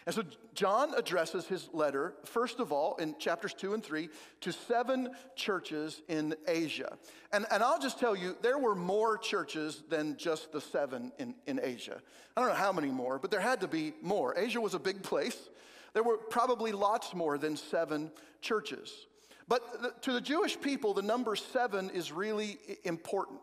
And 0.07 0.15
so 0.15 0.23
John 0.55 0.95
addresses 0.95 1.47
his 1.47 1.69
letter, 1.73 2.15
first 2.25 2.61
of 2.61 2.73
all, 2.73 2.97
in 2.97 3.17
chapters 3.19 3.53
two 3.53 3.75
and 3.75 3.83
three, 3.83 4.09
to 4.41 4.53
seven 4.53 5.11
churches 5.35 6.01
in 6.09 6.35
Asia. 6.47 6.97
And, 7.33 7.45
and 7.51 7.63
I'll 7.63 7.81
just 7.81 7.99
tell 7.99 8.17
you, 8.17 8.37
there 8.41 8.59
were 8.59 8.75
more 8.75 9.19
churches 9.19 9.83
than 9.89 10.17
just 10.17 10.53
the 10.53 10.61
seven 10.61 11.13
in, 11.19 11.35
in 11.47 11.61
Asia. 11.63 12.01
I 12.37 12.41
don't 12.41 12.51
know 12.51 12.57
how 12.57 12.73
many 12.73 12.89
more, 12.89 13.19
but 13.19 13.31
there 13.31 13.41
had 13.41 13.61
to 13.61 13.69
be 13.69 13.93
more. 14.01 14.39
Asia 14.39 14.61
was 14.61 14.75
a 14.75 14.79
big 14.79 15.03
place. 15.03 15.51
There 15.93 16.05
were 16.05 16.17
probably 16.17 16.73
lots 16.73 17.15
more 17.15 17.37
than 17.37 17.57
seven 17.57 18.13
churches. 18.41 19.07
But 19.51 20.03
to 20.03 20.13
the 20.13 20.21
Jewish 20.21 20.61
people, 20.61 20.95
the 20.95 21.03
number 21.03 21.35
seven 21.35 21.91
is 21.91 22.13
really 22.13 22.57
important. 22.85 23.41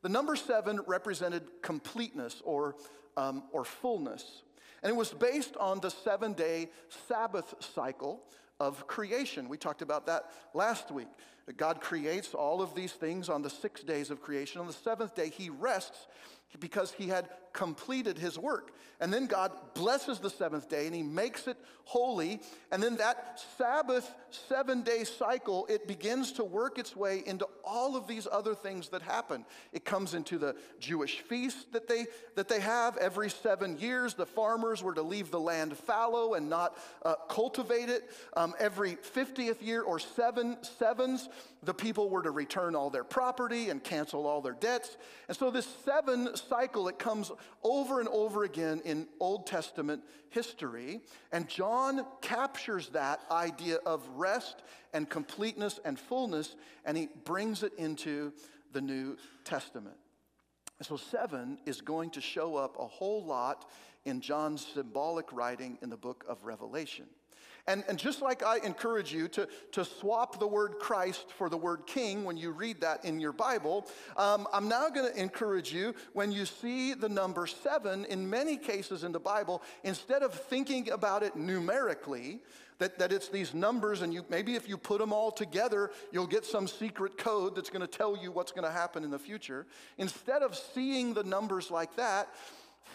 The 0.00 0.08
number 0.08 0.36
seven 0.36 0.78
represented 0.86 1.42
completeness 1.60 2.40
or, 2.44 2.76
um, 3.16 3.42
or 3.50 3.64
fullness. 3.64 4.42
And 4.84 4.90
it 4.90 4.94
was 4.94 5.10
based 5.10 5.56
on 5.56 5.80
the 5.80 5.90
seven 5.90 6.34
day 6.34 6.70
Sabbath 7.08 7.52
cycle 7.58 8.22
of 8.60 8.86
creation. 8.86 9.48
We 9.48 9.56
talked 9.56 9.82
about 9.82 10.06
that 10.06 10.30
last 10.54 10.92
week. 10.92 11.08
God 11.56 11.80
creates 11.80 12.32
all 12.32 12.62
of 12.62 12.76
these 12.76 12.92
things 12.92 13.28
on 13.28 13.42
the 13.42 13.50
six 13.50 13.82
days 13.82 14.12
of 14.12 14.22
creation. 14.22 14.60
On 14.60 14.68
the 14.68 14.72
seventh 14.72 15.16
day, 15.16 15.30
he 15.30 15.50
rests 15.50 16.06
because 16.60 16.92
he 16.92 17.08
had 17.08 17.28
completed 17.52 18.18
his 18.18 18.38
work. 18.38 18.72
And 19.00 19.12
then 19.12 19.26
God 19.26 19.52
blesses 19.74 20.18
the 20.18 20.28
seventh 20.28 20.68
day 20.68 20.86
and 20.86 20.94
he 20.94 21.02
makes 21.02 21.46
it 21.46 21.56
holy. 21.84 22.40
And 22.70 22.82
then 22.82 22.96
that 22.96 23.42
Sabbath 23.56 24.14
seven 24.30 24.82
day 24.82 25.04
cycle, 25.04 25.66
it 25.70 25.88
begins 25.88 26.32
to 26.32 26.44
work 26.44 26.78
its 26.78 26.94
way 26.94 27.22
into 27.24 27.48
all 27.64 27.96
of 27.96 28.06
these 28.06 28.28
other 28.30 28.54
things 28.54 28.90
that 28.90 29.00
happen. 29.02 29.46
It 29.72 29.84
comes 29.86 30.12
into 30.12 30.38
the 30.38 30.54
Jewish 30.78 31.20
feast 31.20 31.72
that 31.72 31.88
they, 31.88 32.06
that 32.36 32.48
they 32.48 32.60
have 32.60 32.96
every 32.98 33.30
seven 33.30 33.78
years. 33.78 34.14
The 34.14 34.26
farmers 34.26 34.82
were 34.82 34.94
to 34.94 35.02
leave 35.02 35.30
the 35.30 35.40
land 35.40 35.76
fallow 35.76 36.34
and 36.34 36.50
not 36.50 36.76
uh, 37.02 37.14
cultivate 37.28 37.88
it. 37.88 38.10
Um, 38.36 38.54
every 38.58 38.96
50th 38.96 39.62
year 39.62 39.82
or 39.82 39.98
seven 39.98 40.58
sevens, 40.62 41.28
the 41.62 41.74
people 41.74 42.10
were 42.10 42.22
to 42.22 42.30
return 42.30 42.76
all 42.76 42.90
their 42.90 43.04
property 43.04 43.70
and 43.70 43.82
cancel 43.82 44.26
all 44.26 44.40
their 44.42 44.52
debts. 44.52 44.96
And 45.28 45.36
so 45.36 45.50
this 45.50 45.66
seven 45.84 46.36
cycle, 46.36 46.86
it 46.88 46.98
comes 46.98 47.32
over 47.62 48.00
and 48.00 48.08
over 48.08 48.44
again 48.44 48.80
in 48.84 49.06
Old 49.18 49.46
Testament 49.46 50.02
history. 50.30 51.00
And 51.32 51.48
John 51.48 52.04
captures 52.20 52.88
that 52.90 53.20
idea 53.30 53.76
of 53.86 54.06
rest 54.16 54.62
and 54.92 55.08
completeness 55.08 55.78
and 55.84 55.98
fullness, 55.98 56.56
and 56.84 56.96
he 56.96 57.08
brings 57.24 57.62
it 57.62 57.72
into 57.78 58.32
the 58.72 58.80
New 58.80 59.16
Testament. 59.44 59.96
So 60.82 60.96
seven 60.96 61.58
is 61.66 61.80
going 61.80 62.10
to 62.10 62.20
show 62.20 62.56
up 62.56 62.76
a 62.78 62.86
whole 62.86 63.24
lot 63.24 63.70
in 64.04 64.20
John's 64.20 64.66
symbolic 64.66 65.32
writing 65.32 65.76
in 65.82 65.90
the 65.90 65.96
book 65.96 66.24
of 66.26 66.44
Revelation. 66.44 67.04
And, 67.66 67.84
and 67.88 67.98
just 67.98 68.22
like 68.22 68.42
I 68.42 68.58
encourage 68.58 69.12
you 69.12 69.28
to, 69.28 69.48
to 69.72 69.84
swap 69.84 70.38
the 70.38 70.46
word 70.46 70.76
Christ 70.80 71.26
for 71.36 71.48
the 71.48 71.56
word 71.56 71.86
king 71.86 72.24
when 72.24 72.36
you 72.36 72.50
read 72.50 72.80
that 72.80 73.04
in 73.04 73.20
your 73.20 73.32
Bible, 73.32 73.86
um, 74.16 74.46
I'm 74.52 74.68
now 74.68 74.88
going 74.88 75.12
to 75.12 75.20
encourage 75.20 75.72
you 75.72 75.94
when 76.12 76.32
you 76.32 76.46
see 76.46 76.94
the 76.94 77.08
number 77.08 77.46
seven 77.46 78.04
in 78.06 78.28
many 78.28 78.56
cases 78.56 79.04
in 79.04 79.12
the 79.12 79.20
Bible, 79.20 79.62
instead 79.84 80.22
of 80.22 80.34
thinking 80.34 80.90
about 80.90 81.22
it 81.22 81.36
numerically, 81.36 82.40
that, 82.80 82.98
that 82.98 83.12
it's 83.12 83.28
these 83.28 83.54
numbers, 83.54 84.00
and 84.00 84.12
you, 84.12 84.24
maybe 84.30 84.54
if 84.54 84.68
you 84.68 84.76
put 84.76 84.98
them 85.00 85.12
all 85.12 85.30
together, 85.30 85.90
you'll 86.12 86.26
get 86.26 86.46
some 86.46 86.66
secret 86.66 87.18
code 87.18 87.54
that's 87.54 87.70
going 87.70 87.82
to 87.82 87.86
tell 87.86 88.16
you 88.16 88.32
what's 88.32 88.52
going 88.52 88.64
to 88.64 88.72
happen 88.72 89.04
in 89.04 89.10
the 89.10 89.18
future. 89.18 89.66
Instead 89.98 90.42
of 90.42 90.56
seeing 90.56 91.12
the 91.12 91.22
numbers 91.22 91.70
like 91.70 91.94
that, 91.96 92.28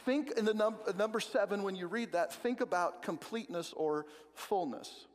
think 0.03 0.31
in 0.31 0.45
the 0.45 0.53
num- 0.53 0.77
number 0.97 1.19
seven, 1.19 1.63
when 1.63 1.75
you 1.75 1.87
read 1.87 2.11
that, 2.11 2.33
think 2.33 2.61
about 2.61 3.01
completeness 3.01 3.73
or 3.75 4.05
fullness. 4.33 5.05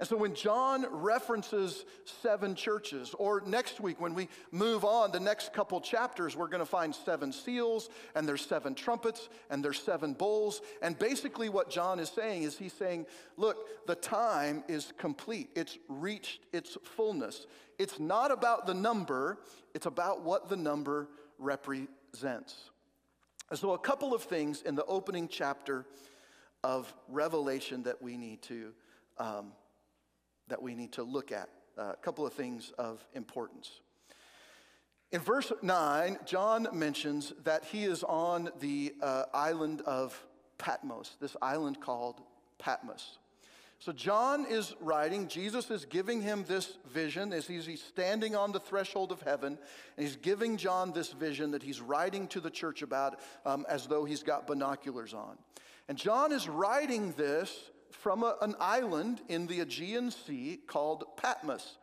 And 0.00 0.08
so 0.08 0.16
when 0.16 0.34
John 0.34 0.86
references 0.90 1.84
seven 2.04 2.54
churches, 2.54 3.14
or 3.18 3.42
next 3.44 3.80
week 3.80 4.00
when 4.00 4.14
we 4.14 4.28
move 4.52 4.84
on, 4.84 5.10
the 5.10 5.18
next 5.18 5.52
couple 5.52 5.80
chapters, 5.80 6.36
we're 6.36 6.46
going 6.46 6.60
to 6.60 6.66
find 6.66 6.94
seven 6.94 7.32
seals, 7.32 7.90
and 8.14 8.28
there's 8.28 8.46
seven 8.46 8.76
trumpets, 8.76 9.28
and 9.50 9.64
there's 9.64 9.82
seven 9.82 10.12
bowls. 10.12 10.62
And 10.82 10.96
basically, 10.96 11.48
what 11.48 11.68
John 11.68 11.98
is 11.98 12.10
saying 12.10 12.44
is 12.44 12.56
he's 12.56 12.72
saying, 12.72 13.06
look, 13.36 13.86
the 13.88 13.96
time 13.96 14.62
is 14.68 14.92
complete, 14.98 15.50
it's 15.56 15.78
reached 15.88 16.42
its 16.52 16.78
fullness. 16.96 17.48
It's 17.76 17.98
not 17.98 18.30
about 18.30 18.66
the 18.66 18.74
number, 18.74 19.38
it's 19.74 19.86
about 19.86 20.22
what 20.22 20.48
the 20.48 20.56
number 20.56 21.08
represents. 21.38 22.70
And 23.50 23.58
so, 23.58 23.72
a 23.72 23.78
couple 23.78 24.14
of 24.14 24.22
things 24.22 24.62
in 24.62 24.74
the 24.74 24.84
opening 24.84 25.28
chapter 25.28 25.86
of 26.62 26.92
Revelation 27.08 27.84
that 27.84 28.02
we 28.02 28.16
need 28.16 28.42
to 28.42 28.72
um, 29.18 29.52
that 30.48 30.62
we 30.62 30.74
need 30.74 30.92
to 30.92 31.02
look 31.02 31.32
at. 31.32 31.48
Uh, 31.76 31.92
a 31.92 31.96
couple 31.96 32.26
of 32.26 32.32
things 32.32 32.72
of 32.76 33.04
importance. 33.14 33.70
In 35.12 35.20
verse 35.20 35.52
9, 35.62 36.18
John 36.26 36.68
mentions 36.72 37.32
that 37.44 37.64
he 37.64 37.84
is 37.84 38.02
on 38.02 38.50
the 38.60 38.94
uh, 39.00 39.24
island 39.32 39.80
of 39.82 40.20
Patmos, 40.58 41.16
this 41.20 41.36
island 41.40 41.80
called 41.80 42.20
Patmos. 42.58 43.18
So 43.80 43.92
John 43.92 44.44
is 44.44 44.74
writing, 44.80 45.28
Jesus 45.28 45.70
is 45.70 45.84
giving 45.84 46.20
him 46.20 46.44
this 46.48 46.78
vision 46.92 47.32
as 47.32 47.46
he's 47.46 47.80
standing 47.80 48.34
on 48.34 48.50
the 48.50 48.58
threshold 48.58 49.12
of 49.12 49.22
heaven, 49.22 49.56
and 49.96 50.06
he's 50.06 50.16
giving 50.16 50.56
John 50.56 50.92
this 50.92 51.12
vision 51.12 51.52
that 51.52 51.62
he's 51.62 51.80
writing 51.80 52.26
to 52.28 52.40
the 52.40 52.50
church 52.50 52.82
about 52.82 53.20
um, 53.46 53.64
as 53.68 53.86
though 53.86 54.04
he's 54.04 54.24
got 54.24 54.48
binoculars 54.48 55.14
on. 55.14 55.38
And 55.88 55.96
John 55.96 56.32
is 56.32 56.48
writing 56.48 57.12
this 57.12 57.70
from 57.92 58.24
a, 58.24 58.36
an 58.42 58.56
island 58.58 59.20
in 59.28 59.46
the 59.46 59.60
Aegean 59.60 60.10
Sea 60.10 60.58
called 60.66 61.04
Patmos. 61.16 61.78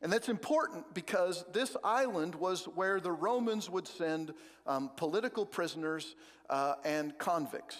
And 0.00 0.12
that's 0.12 0.28
important 0.28 0.94
because 0.94 1.44
this 1.52 1.76
island 1.82 2.36
was 2.36 2.64
where 2.66 3.00
the 3.00 3.12
Romans 3.12 3.68
would 3.68 3.88
send 3.88 4.32
um, 4.66 4.90
political 4.96 5.44
prisoners 5.44 6.14
uh, 6.50 6.74
and 6.84 7.16
convicts. 7.18 7.78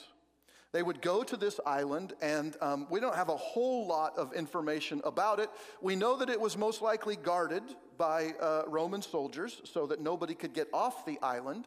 They 0.73 0.83
would 0.83 1.03
go 1.03 1.23
to 1.23 1.37
this 1.37 1.61
island, 1.67 2.15
and 2.23 2.57
um, 2.63 2.87
we 2.89 2.99
don't 2.99 3.15
have 3.15 3.29
a 3.29 3.37
whole 3.37 3.87
lot 3.87 4.17
of 4.17 4.33
information 4.33 5.03
about 5.05 5.39
it. 5.39 5.51
We 5.83 5.97
know 5.97 6.17
that 6.17 6.31
it 6.31 6.41
was 6.41 6.57
most 6.57 6.81
likely 6.81 7.15
guarded 7.15 7.63
by 7.99 8.33
uh, 8.41 8.63
Roman 8.67 9.03
soldiers 9.03 9.61
so 9.65 9.87
that 9.87 10.01
nobody 10.01 10.35
could 10.35 10.55
get 10.55 10.69
off 10.73 11.05
the 11.05 11.19
island. 11.23 11.67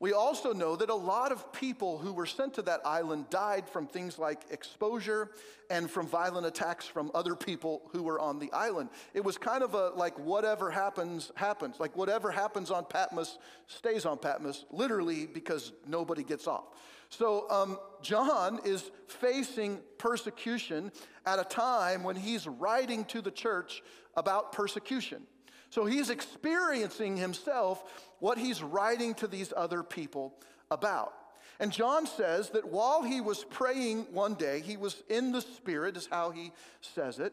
We 0.00 0.12
also 0.12 0.52
know 0.52 0.76
that 0.76 0.90
a 0.90 0.94
lot 0.94 1.32
of 1.32 1.52
people 1.52 1.98
who 1.98 2.12
were 2.12 2.26
sent 2.26 2.54
to 2.54 2.62
that 2.62 2.80
island 2.84 3.30
died 3.30 3.68
from 3.68 3.86
things 3.86 4.18
like 4.18 4.42
exposure 4.50 5.30
and 5.70 5.90
from 5.90 6.06
violent 6.06 6.46
attacks 6.46 6.86
from 6.86 7.10
other 7.14 7.34
people 7.34 7.82
who 7.92 8.02
were 8.02 8.18
on 8.18 8.38
the 8.38 8.52
island. 8.52 8.90
It 9.14 9.24
was 9.24 9.38
kind 9.38 9.62
of 9.62 9.74
a 9.74 9.90
like 9.90 10.18
whatever 10.18 10.70
happens, 10.70 11.30
happens. 11.36 11.78
Like 11.78 11.96
whatever 11.96 12.30
happens 12.30 12.70
on 12.70 12.84
Patmos 12.84 13.38
stays 13.66 14.04
on 14.04 14.18
Patmos, 14.18 14.64
literally 14.70 15.26
because 15.26 15.72
nobody 15.86 16.24
gets 16.24 16.46
off. 16.46 16.64
So 17.08 17.48
um, 17.50 17.78
John 18.02 18.60
is 18.64 18.90
facing 19.06 19.80
persecution 19.98 20.90
at 21.24 21.38
a 21.38 21.44
time 21.44 22.02
when 22.02 22.16
he's 22.16 22.46
writing 22.46 23.04
to 23.06 23.22
the 23.22 23.30
church 23.30 23.82
about 24.16 24.52
persecution. 24.52 25.26
So 25.74 25.86
he's 25.86 26.08
experiencing 26.08 27.16
himself 27.16 27.82
what 28.20 28.38
he's 28.38 28.62
writing 28.62 29.12
to 29.14 29.26
these 29.26 29.52
other 29.56 29.82
people 29.82 30.32
about. 30.70 31.12
And 31.58 31.72
John 31.72 32.06
says 32.06 32.50
that 32.50 32.70
while 32.70 33.02
he 33.02 33.20
was 33.20 33.42
praying 33.42 34.06
one 34.12 34.34
day, 34.34 34.60
he 34.60 34.76
was 34.76 35.02
in 35.08 35.32
the 35.32 35.40
Spirit, 35.40 35.96
is 35.96 36.06
how 36.08 36.30
he 36.30 36.52
says 36.80 37.18
it, 37.18 37.32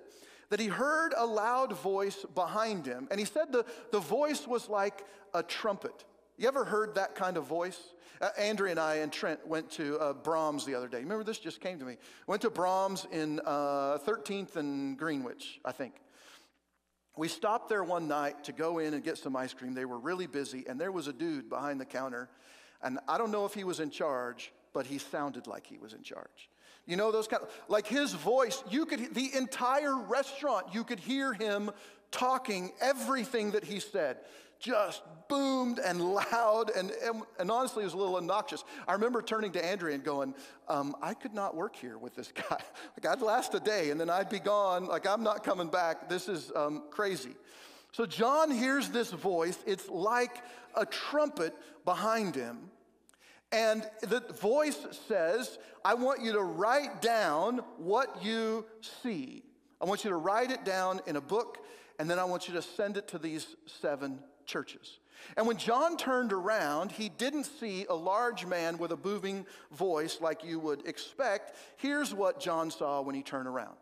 that 0.49 0.59
he 0.59 0.65
heard 0.65 1.13
a 1.15 1.23
loud 1.23 1.73
voice 1.73 2.25
behind 2.33 2.87
him. 2.87 3.07
And 3.11 3.19
he 3.19 3.27
said 3.27 3.51
the, 3.51 3.63
the 3.91 3.99
voice 3.99 4.47
was 4.47 4.67
like 4.67 5.05
a 5.35 5.43
trumpet. 5.43 6.03
You 6.39 6.47
ever 6.47 6.65
heard 6.65 6.95
that 6.95 7.13
kind 7.13 7.37
of 7.37 7.45
voice? 7.45 7.93
Uh, 8.19 8.29
Andrea 8.39 8.71
and 8.71 8.79
I 8.79 8.95
and 8.95 9.13
Trent 9.13 9.45
went 9.45 9.69
to 9.73 9.99
uh, 9.99 10.13
Braum's 10.13 10.65
the 10.65 10.73
other 10.73 10.87
day. 10.87 11.01
Remember, 11.01 11.23
this 11.23 11.37
just 11.37 11.61
came 11.61 11.77
to 11.77 11.85
me. 11.85 11.97
Went 12.25 12.41
to 12.41 12.49
Braum's 12.49 13.05
in 13.11 13.39
uh, 13.45 13.99
13th 13.99 14.55
and 14.55 14.97
Greenwich, 14.97 15.59
I 15.63 15.73
think. 15.73 15.93
We 17.17 17.27
stopped 17.27 17.69
there 17.69 17.83
one 17.83 18.07
night 18.07 18.45
to 18.45 18.51
go 18.51 18.79
in 18.79 18.93
and 18.93 19.03
get 19.03 19.17
some 19.17 19.35
ice 19.35 19.53
cream. 19.53 19.73
They 19.73 19.85
were 19.85 19.99
really 19.99 20.27
busy, 20.27 20.65
and 20.67 20.79
there 20.79 20.91
was 20.91 21.07
a 21.07 21.13
dude 21.13 21.49
behind 21.49 21.79
the 21.79 21.85
counter. 21.85 22.29
And 22.81 22.99
I 23.07 23.17
don't 23.17 23.31
know 23.31 23.45
if 23.45 23.53
he 23.53 23.63
was 23.63 23.79
in 23.79 23.89
charge, 23.89 24.53
but 24.73 24.85
he 24.85 24.97
sounded 24.97 25.45
like 25.45 25.67
he 25.67 25.77
was 25.77 25.93
in 25.93 26.03
charge. 26.03 26.49
You 26.85 26.95
know, 26.95 27.11
those 27.11 27.27
kind 27.27 27.43
of, 27.43 27.49
like 27.67 27.85
his 27.85 28.13
voice, 28.13 28.63
you 28.69 28.85
could, 28.85 29.13
the 29.13 29.29
entire 29.35 29.95
restaurant, 29.95 30.67
you 30.73 30.83
could 30.83 30.99
hear 30.99 31.33
him 31.33 31.71
talking 32.11 32.71
everything 32.81 33.51
that 33.51 33.63
he 33.63 33.79
said 33.79 34.17
just 34.61 35.01
boomed 35.27 35.79
and 35.79 36.01
loud, 36.13 36.71
and, 36.75 36.91
and, 37.03 37.23
and, 37.39 37.51
honestly, 37.51 37.81
it 37.81 37.85
was 37.85 37.93
a 37.93 37.97
little 37.97 38.15
obnoxious. 38.15 38.63
I 38.87 38.93
remember 38.93 39.21
turning 39.21 39.51
to 39.53 39.65
Andrea 39.65 39.95
and 39.95 40.03
going, 40.03 40.35
um, 40.67 40.95
I 41.01 41.13
could 41.13 41.33
not 41.33 41.55
work 41.55 41.75
here 41.75 41.97
with 41.97 42.15
this 42.15 42.31
guy. 42.49 42.61
like, 42.95 43.05
I'd 43.05 43.21
last 43.21 43.53
a 43.55 43.59
day, 43.59 43.89
and 43.89 43.99
then 43.99 44.09
I'd 44.09 44.29
be 44.29 44.39
gone. 44.39 44.85
Like, 44.85 45.07
I'm 45.07 45.23
not 45.23 45.43
coming 45.43 45.69
back. 45.69 46.07
This 46.07 46.29
is 46.29 46.51
um, 46.55 46.83
crazy. 46.91 47.35
So, 47.91 48.05
John 48.05 48.51
hears 48.51 48.89
this 48.89 49.11
voice. 49.11 49.57
It's 49.65 49.89
like 49.89 50.43
a 50.75 50.85
trumpet 50.85 51.53
behind 51.83 52.35
him. 52.35 52.69
And 53.51 53.85
the 54.01 54.21
voice 54.39 54.79
says, 55.07 55.59
I 55.83 55.95
want 55.95 56.21
you 56.21 56.31
to 56.33 56.41
write 56.41 57.01
down 57.01 57.57
what 57.77 58.23
you 58.23 58.65
see. 59.01 59.43
I 59.81 59.85
want 59.85 60.05
you 60.05 60.09
to 60.09 60.15
write 60.15 60.51
it 60.51 60.63
down 60.63 61.01
in 61.05 61.17
a 61.17 61.21
book, 61.21 61.57
and 61.99 62.09
then 62.09 62.17
I 62.17 62.23
want 62.23 62.47
you 62.47 62.53
to 62.53 62.61
send 62.61 62.95
it 62.95 63.09
to 63.09 63.17
these 63.17 63.57
seven 63.65 64.19
churches. 64.45 64.99
And 65.37 65.47
when 65.47 65.57
John 65.57 65.97
turned 65.97 66.33
around, 66.33 66.91
he 66.91 67.09
didn't 67.09 67.43
see 67.43 67.85
a 67.89 67.93
large 67.93 68.45
man 68.45 68.77
with 68.77 68.91
a 68.91 68.97
booming 68.97 69.45
voice 69.71 70.19
like 70.19 70.43
you 70.43 70.59
would 70.59 70.87
expect. 70.87 71.55
Here's 71.77 72.13
what 72.13 72.39
John 72.39 72.71
saw 72.71 73.01
when 73.01 73.15
he 73.15 73.21
turned 73.21 73.47
around. 73.47 73.75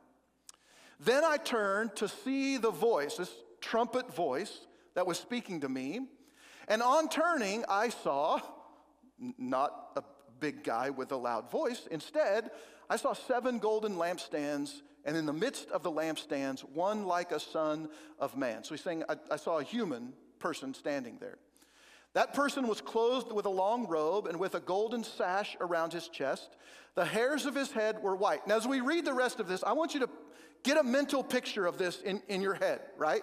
Then 0.99 1.23
I 1.23 1.37
turned 1.37 1.95
to 1.97 2.07
see 2.09 2.57
the 2.57 2.71
voice, 2.71 3.15
this 3.15 3.33
trumpet 3.61 4.13
voice 4.13 4.59
that 4.95 5.07
was 5.07 5.17
speaking 5.17 5.61
to 5.61 5.69
me. 5.69 6.01
And 6.67 6.81
on 6.81 7.09
turning, 7.09 7.63
I 7.69 7.89
saw 7.89 8.41
not 9.37 9.91
a 9.95 10.03
big 10.39 10.63
guy 10.63 10.89
with 10.89 11.11
a 11.11 11.15
loud 11.15 11.49
voice. 11.49 11.87
Instead, 11.89 12.51
I 12.89 12.97
saw 12.97 13.13
seven 13.13 13.59
golden 13.59 13.95
lampstands, 13.95 14.81
and 15.05 15.15
in 15.15 15.25
the 15.25 15.33
midst 15.33 15.69
of 15.71 15.83
the 15.83 15.91
lampstands, 15.91 16.61
one 16.61 17.05
like 17.05 17.31
a 17.31 17.39
son 17.39 17.89
of 18.19 18.35
man. 18.35 18.63
So 18.63 18.73
he's 18.75 18.83
saying, 18.83 19.03
I, 19.07 19.15
I 19.31 19.35
saw 19.37 19.59
a 19.59 19.63
human 19.63 20.13
person 20.39 20.73
standing 20.73 21.17
there. 21.19 21.37
That 22.13 22.33
person 22.33 22.67
was 22.67 22.81
clothed 22.81 23.31
with 23.31 23.45
a 23.45 23.49
long 23.49 23.87
robe 23.87 24.25
and 24.25 24.39
with 24.39 24.55
a 24.55 24.59
golden 24.59 25.03
sash 25.03 25.55
around 25.61 25.93
his 25.93 26.07
chest. 26.07 26.49
The 26.95 27.05
hairs 27.05 27.45
of 27.45 27.53
his 27.53 27.71
head 27.71 28.01
were 28.01 28.15
white. 28.15 28.47
Now, 28.47 28.57
as 28.57 28.67
we 28.67 28.81
read 28.81 29.05
the 29.05 29.13
rest 29.13 29.39
of 29.39 29.47
this, 29.47 29.63
I 29.63 29.73
want 29.73 29.93
you 29.93 29.99
to 30.01 30.09
get 30.63 30.77
a 30.77 30.83
mental 30.83 31.23
picture 31.23 31.65
of 31.65 31.77
this 31.77 32.01
in, 32.01 32.21
in 32.27 32.41
your 32.41 32.55
head, 32.55 32.81
right? 32.97 33.21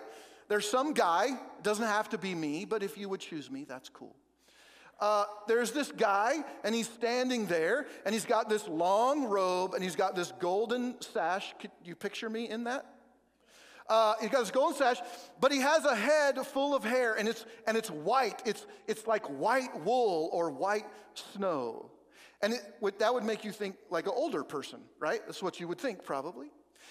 There's 0.49 0.69
some 0.69 0.93
guy, 0.95 1.31
doesn't 1.63 1.85
have 1.85 2.09
to 2.11 2.19
be 2.19 2.35
me, 2.35 2.65
but 2.65 2.83
if 2.83 2.97
you 2.97 3.09
would 3.09 3.21
choose 3.21 3.51
me, 3.51 3.65
that's 3.65 3.89
cool. 3.89 4.15
Uh, 5.01 5.25
there's 5.47 5.73
this 5.73 5.93
guy, 5.93 6.43
and 6.65 6.75
he's 6.75 6.89
standing 6.89 7.47
there, 7.47 7.87
and 8.07 8.15
he's 8.15 8.25
got 8.25 8.49
this 8.49 8.67
long 8.67 9.25
robe, 9.25 9.75
and 9.75 9.83
he's 9.83 9.97
got 9.97 10.15
this 10.15 10.33
golden 10.39 10.99
sash. 11.03 11.55
Could 11.59 11.73
you 11.85 11.95
picture 11.95 12.31
me 12.31 12.49
in 12.49 12.65
that? 12.65 12.87
Uh, 13.89 14.15
he's 14.21 14.31
got 14.31 14.41
his 14.41 14.51
golden 14.51 14.77
sash, 14.77 14.99
but 15.41 15.53
he 15.53 15.61
has 15.61 15.85
a 15.85 15.95
head 15.95 16.39
full 16.47 16.75
of 16.75 16.85
hair, 16.85 17.15
and 17.15 17.29
it's, 17.29 17.47
and 17.67 17.77
it's 17.77 17.91
white. 17.91 18.43
It's, 18.45 18.67
it's 18.87 19.07
like 19.07 19.25
white 19.27 19.85
wool 19.85 20.29
or 20.33 20.51
white 20.51 20.87
snow. 21.15 21.91
And 22.43 22.55
it, 22.55 22.99
that 22.99 23.13
would 23.13 23.25
make 23.25 23.45
you 23.45 23.53
think 23.53 23.77
like 23.91 24.07
an 24.07 24.13
older 24.15 24.45
person, 24.45 24.81
right? 24.99 25.21
That's 25.27 25.43
what 25.43 25.61
you 25.61 25.69
would 25.69 25.79
think, 25.79 26.05
probably. 26.05 26.51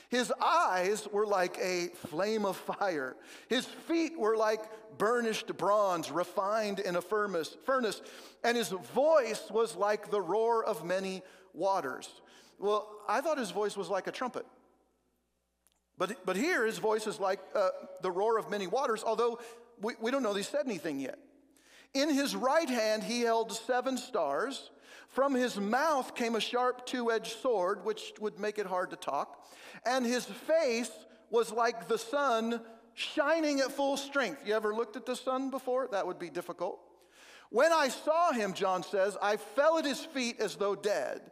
His 0.09 0.31
eyes 0.41 1.07
were 1.11 1.25
like 1.25 1.57
a 1.61 1.87
flame 2.07 2.45
of 2.45 2.57
fire. 2.57 3.15
His 3.47 3.65
feet 3.65 4.17
were 4.17 4.37
like 4.37 4.61
burnished 4.97 5.55
bronze, 5.57 6.11
refined 6.11 6.79
in 6.79 6.95
a 6.95 7.01
furnace. 7.01 8.01
And 8.43 8.57
his 8.57 8.69
voice 8.69 9.49
was 9.49 9.75
like 9.75 10.11
the 10.11 10.21
roar 10.21 10.63
of 10.63 10.85
many 10.85 11.21
waters. 11.53 12.09
Well, 12.59 12.89
I 13.07 13.21
thought 13.21 13.37
his 13.37 13.51
voice 13.51 13.75
was 13.75 13.89
like 13.89 14.07
a 14.07 14.11
trumpet. 14.11 14.45
But, 15.97 16.25
but 16.25 16.35
here 16.35 16.65
his 16.65 16.77
voice 16.77 17.07
is 17.07 17.19
like 17.19 17.39
uh, 17.53 17.69
the 18.01 18.11
roar 18.11 18.37
of 18.37 18.49
many 18.49 18.67
waters, 18.67 19.03
although 19.05 19.39
we, 19.81 19.93
we 20.01 20.11
don't 20.11 20.23
know 20.23 20.33
that 20.33 20.39
he 20.39 20.43
said 20.43 20.65
anything 20.65 20.99
yet. 20.99 21.17
In 21.93 22.09
his 22.09 22.35
right 22.35 22.69
hand 22.69 23.03
he 23.03 23.21
held 23.21 23.53
seven 23.53 23.97
stars. 23.97 24.71
From 25.07 25.33
his 25.33 25.57
mouth 25.57 26.13
came 26.13 26.35
a 26.35 26.41
sharp 26.41 26.85
two 26.85 27.11
edged 27.11 27.39
sword, 27.39 27.85
which 27.85 28.11
would 28.19 28.39
make 28.39 28.57
it 28.57 28.65
hard 28.65 28.89
to 28.89 28.97
talk. 28.97 29.47
And 29.85 30.05
his 30.05 30.25
face 30.25 30.91
was 31.29 31.51
like 31.51 31.87
the 31.87 31.97
sun 31.97 32.59
shining 32.93 33.61
at 33.61 33.71
full 33.71 33.95
strength. 33.95 34.41
You 34.45 34.53
ever 34.55 34.75
looked 34.75 34.97
at 34.97 35.05
the 35.05 35.15
sun 35.15 35.49
before? 35.49 35.87
That 35.91 36.05
would 36.05 36.19
be 36.19 36.29
difficult. 36.29 36.79
When 37.49 37.71
I 37.71 37.87
saw 37.87 38.33
him, 38.33 38.53
John 38.53 38.83
says, 38.83 39.15
I 39.21 39.37
fell 39.37 39.77
at 39.77 39.85
his 39.85 39.99
feet 39.99 40.39
as 40.39 40.55
though 40.55 40.75
dead. 40.75 41.31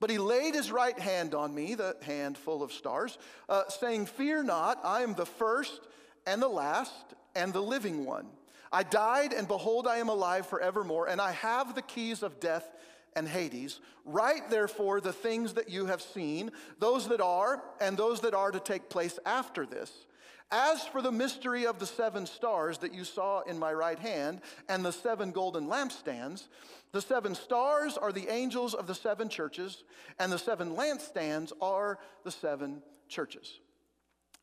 But 0.00 0.10
he 0.10 0.18
laid 0.18 0.54
his 0.54 0.70
right 0.70 0.98
hand 0.98 1.34
on 1.34 1.54
me, 1.54 1.74
the 1.74 1.96
hand 2.02 2.38
full 2.38 2.62
of 2.62 2.72
stars, 2.72 3.18
uh, 3.48 3.68
saying, 3.68 4.06
Fear 4.06 4.44
not, 4.44 4.80
I 4.84 5.02
am 5.02 5.14
the 5.14 5.26
first 5.26 5.80
and 6.26 6.40
the 6.40 6.48
last 6.48 7.14
and 7.34 7.52
the 7.52 7.62
living 7.62 8.04
one. 8.04 8.26
I 8.70 8.82
died, 8.82 9.32
and 9.32 9.48
behold, 9.48 9.86
I 9.86 9.96
am 9.98 10.08
alive 10.08 10.46
forevermore, 10.46 11.08
and 11.08 11.20
I 11.20 11.32
have 11.32 11.74
the 11.74 11.82
keys 11.82 12.22
of 12.22 12.38
death 12.38 12.70
and 13.16 13.26
Hades. 13.26 13.80
Write 14.04 14.50
therefore 14.50 15.00
the 15.00 15.12
things 15.12 15.54
that 15.54 15.68
you 15.68 15.86
have 15.86 16.02
seen, 16.02 16.50
those 16.78 17.08
that 17.08 17.20
are, 17.20 17.62
and 17.80 17.96
those 17.96 18.20
that 18.20 18.34
are 18.34 18.50
to 18.50 18.60
take 18.60 18.88
place 18.88 19.18
after 19.24 19.66
this. 19.66 20.06
As 20.50 20.82
for 20.86 21.02
the 21.02 21.12
mystery 21.12 21.66
of 21.66 21.78
the 21.78 21.86
seven 21.86 22.24
stars 22.24 22.78
that 22.78 22.94
you 22.94 23.04
saw 23.04 23.40
in 23.42 23.58
my 23.58 23.72
right 23.72 23.98
hand, 23.98 24.40
and 24.68 24.82
the 24.82 24.92
seven 24.92 25.30
golden 25.30 25.66
lampstands, 25.66 26.48
the 26.92 27.02
seven 27.02 27.34
stars 27.34 27.98
are 27.98 28.12
the 28.12 28.28
angels 28.32 28.72
of 28.72 28.86
the 28.86 28.94
seven 28.94 29.28
churches, 29.28 29.84
and 30.18 30.32
the 30.32 30.38
seven 30.38 30.74
lampstands 30.74 31.52
are 31.60 31.98
the 32.24 32.30
seven 32.30 32.82
churches. 33.08 33.60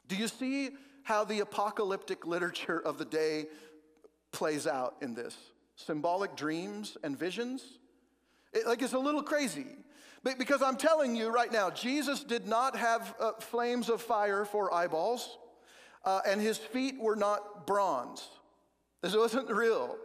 Do 0.07 0.15
you 0.15 0.27
see 0.27 0.71
how 1.01 1.23
the 1.23 1.39
apocalyptic 1.39 2.27
literature 2.27 2.79
of 2.79 2.99
the 2.99 3.05
day 3.05 3.47
plays 4.31 4.67
out 4.67 4.97
in 5.01 5.15
this? 5.15 5.35
Symbolic 5.75 6.35
dreams 6.35 6.97
and 7.03 7.17
visions? 7.17 7.79
It, 8.53 8.67
like 8.67 8.83
it's 8.83 8.93
a 8.93 8.99
little 8.99 9.23
crazy. 9.23 9.65
Because 10.23 10.61
I'm 10.61 10.77
telling 10.77 11.15
you 11.15 11.29
right 11.29 11.51
now, 11.51 11.69
Jesus 11.69 12.23
did 12.23 12.47
not 12.47 12.75
have 12.75 13.15
uh, 13.19 13.33
flames 13.33 13.89
of 13.89 14.01
fire 14.01 14.45
for 14.45 14.73
eyeballs, 14.73 15.37
uh, 16.05 16.21
and 16.25 16.39
his 16.39 16.57
feet 16.57 16.99
were 16.99 17.15
not 17.15 17.67
bronze. 17.67 18.27
This 19.01 19.15
wasn't 19.15 19.49
real. 19.49 19.97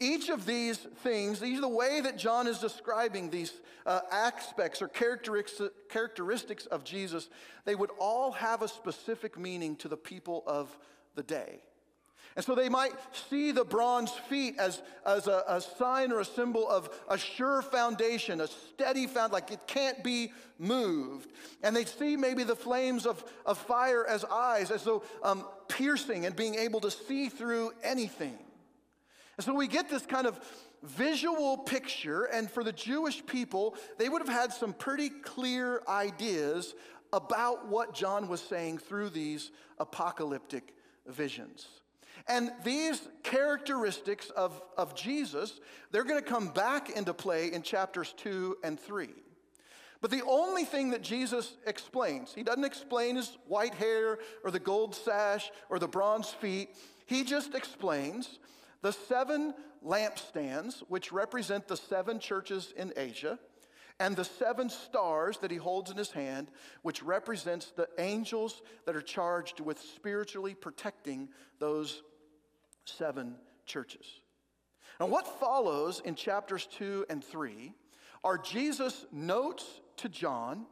Each 0.00 0.28
of 0.28 0.44
these 0.44 0.78
things, 0.78 1.40
these 1.40 1.60
the 1.60 1.68
way 1.68 2.00
that 2.00 2.18
John 2.18 2.46
is 2.46 2.58
describing 2.58 3.30
these 3.30 3.52
uh, 3.86 4.00
aspects 4.10 4.82
or 4.82 4.88
characteristics 4.88 6.66
of 6.66 6.84
Jesus, 6.84 7.28
they 7.64 7.74
would 7.74 7.90
all 7.98 8.32
have 8.32 8.62
a 8.62 8.68
specific 8.68 9.38
meaning 9.38 9.76
to 9.76 9.88
the 9.88 9.96
people 9.96 10.42
of 10.46 10.76
the 11.14 11.22
day. 11.22 11.60
And 12.36 12.44
so 12.44 12.56
they 12.56 12.68
might 12.68 12.92
see 13.30 13.52
the 13.52 13.64
bronze 13.64 14.10
feet 14.10 14.56
as, 14.58 14.82
as 15.06 15.28
a, 15.28 15.44
a, 15.46 15.60
sign 15.60 16.10
or 16.10 16.18
a 16.18 16.24
symbol 16.24 16.68
of 16.68 16.90
a 17.08 17.16
sure 17.16 17.62
foundation, 17.62 18.40
a 18.40 18.48
steady 18.48 19.06
found, 19.06 19.32
like 19.32 19.52
it 19.52 19.60
can't 19.68 20.02
be 20.02 20.32
moved. 20.58 21.30
And 21.62 21.76
they 21.76 21.84
see 21.84 22.16
maybe 22.16 22.42
the 22.42 22.56
flames 22.56 23.06
of, 23.06 23.22
of 23.46 23.56
fire 23.56 24.04
as 24.04 24.24
eyes, 24.24 24.72
as 24.72 24.82
though 24.82 25.04
um, 25.22 25.44
piercing 25.68 26.26
and 26.26 26.34
being 26.34 26.56
able 26.56 26.80
to 26.80 26.90
see 26.90 27.28
through 27.28 27.70
anything. 27.84 28.36
And 29.36 29.44
so 29.44 29.54
we 29.54 29.68
get 29.68 29.88
this 29.88 30.04
kind 30.04 30.26
of 30.26 30.40
visual 30.82 31.58
picture, 31.58 32.24
and 32.24 32.50
for 32.50 32.64
the 32.64 32.72
Jewish 32.72 33.24
people, 33.26 33.76
they 33.96 34.08
would 34.08 34.20
have 34.20 34.28
had 34.28 34.52
some 34.52 34.72
pretty 34.72 35.08
clear 35.08 35.82
ideas 35.88 36.74
about 37.12 37.68
what 37.68 37.94
John 37.94 38.26
was 38.26 38.40
saying 38.40 38.78
through 38.78 39.10
these 39.10 39.52
apocalyptic 39.78 40.74
visions. 41.06 41.68
And 42.26 42.52
these 42.64 43.06
characteristics 43.22 44.30
of, 44.30 44.60
of 44.76 44.94
Jesus, 44.94 45.60
they're 45.90 46.04
going 46.04 46.22
to 46.22 46.28
come 46.28 46.48
back 46.48 46.90
into 46.90 47.12
play 47.12 47.52
in 47.52 47.62
chapters 47.62 48.14
2 48.18 48.58
and 48.64 48.78
3. 48.78 49.08
But 50.00 50.10
the 50.10 50.22
only 50.26 50.64
thing 50.64 50.90
that 50.90 51.02
Jesus 51.02 51.56
explains, 51.66 52.34
he 52.34 52.42
doesn't 52.42 52.64
explain 52.64 53.16
his 53.16 53.38
white 53.48 53.74
hair 53.74 54.18
or 54.44 54.50
the 54.50 54.58
gold 54.58 54.94
sash 54.94 55.50
or 55.70 55.78
the 55.78 55.88
bronze 55.88 56.28
feet. 56.28 56.70
He 57.06 57.24
just 57.24 57.54
explains 57.54 58.38
the 58.82 58.92
seven 58.92 59.54
lampstands, 59.82 60.80
which 60.88 61.10
represent 61.10 61.68
the 61.68 61.76
seven 61.76 62.18
churches 62.18 62.72
in 62.76 62.92
Asia, 62.96 63.38
and 64.00 64.16
the 64.16 64.24
seven 64.24 64.68
stars 64.68 65.38
that 65.38 65.50
he 65.50 65.56
holds 65.56 65.90
in 65.90 65.96
his 65.96 66.10
hand, 66.10 66.50
which 66.82 67.02
represents 67.02 67.70
the 67.70 67.88
angels 67.98 68.62
that 68.86 68.96
are 68.96 69.02
charged 69.02 69.60
with 69.60 69.80
spiritually 69.80 70.54
protecting 70.54 71.28
those 71.60 72.02
seven 72.84 73.36
churches. 73.66 74.20
And 75.00 75.10
what 75.10 75.40
follows 75.40 76.00
in 76.04 76.14
chapters 76.14 76.68
2 76.76 77.06
and 77.08 77.24
3 77.24 77.72
are 78.22 78.38
Jesus' 78.38 79.06
notes 79.12 79.80
to 79.98 80.08
John 80.08 80.66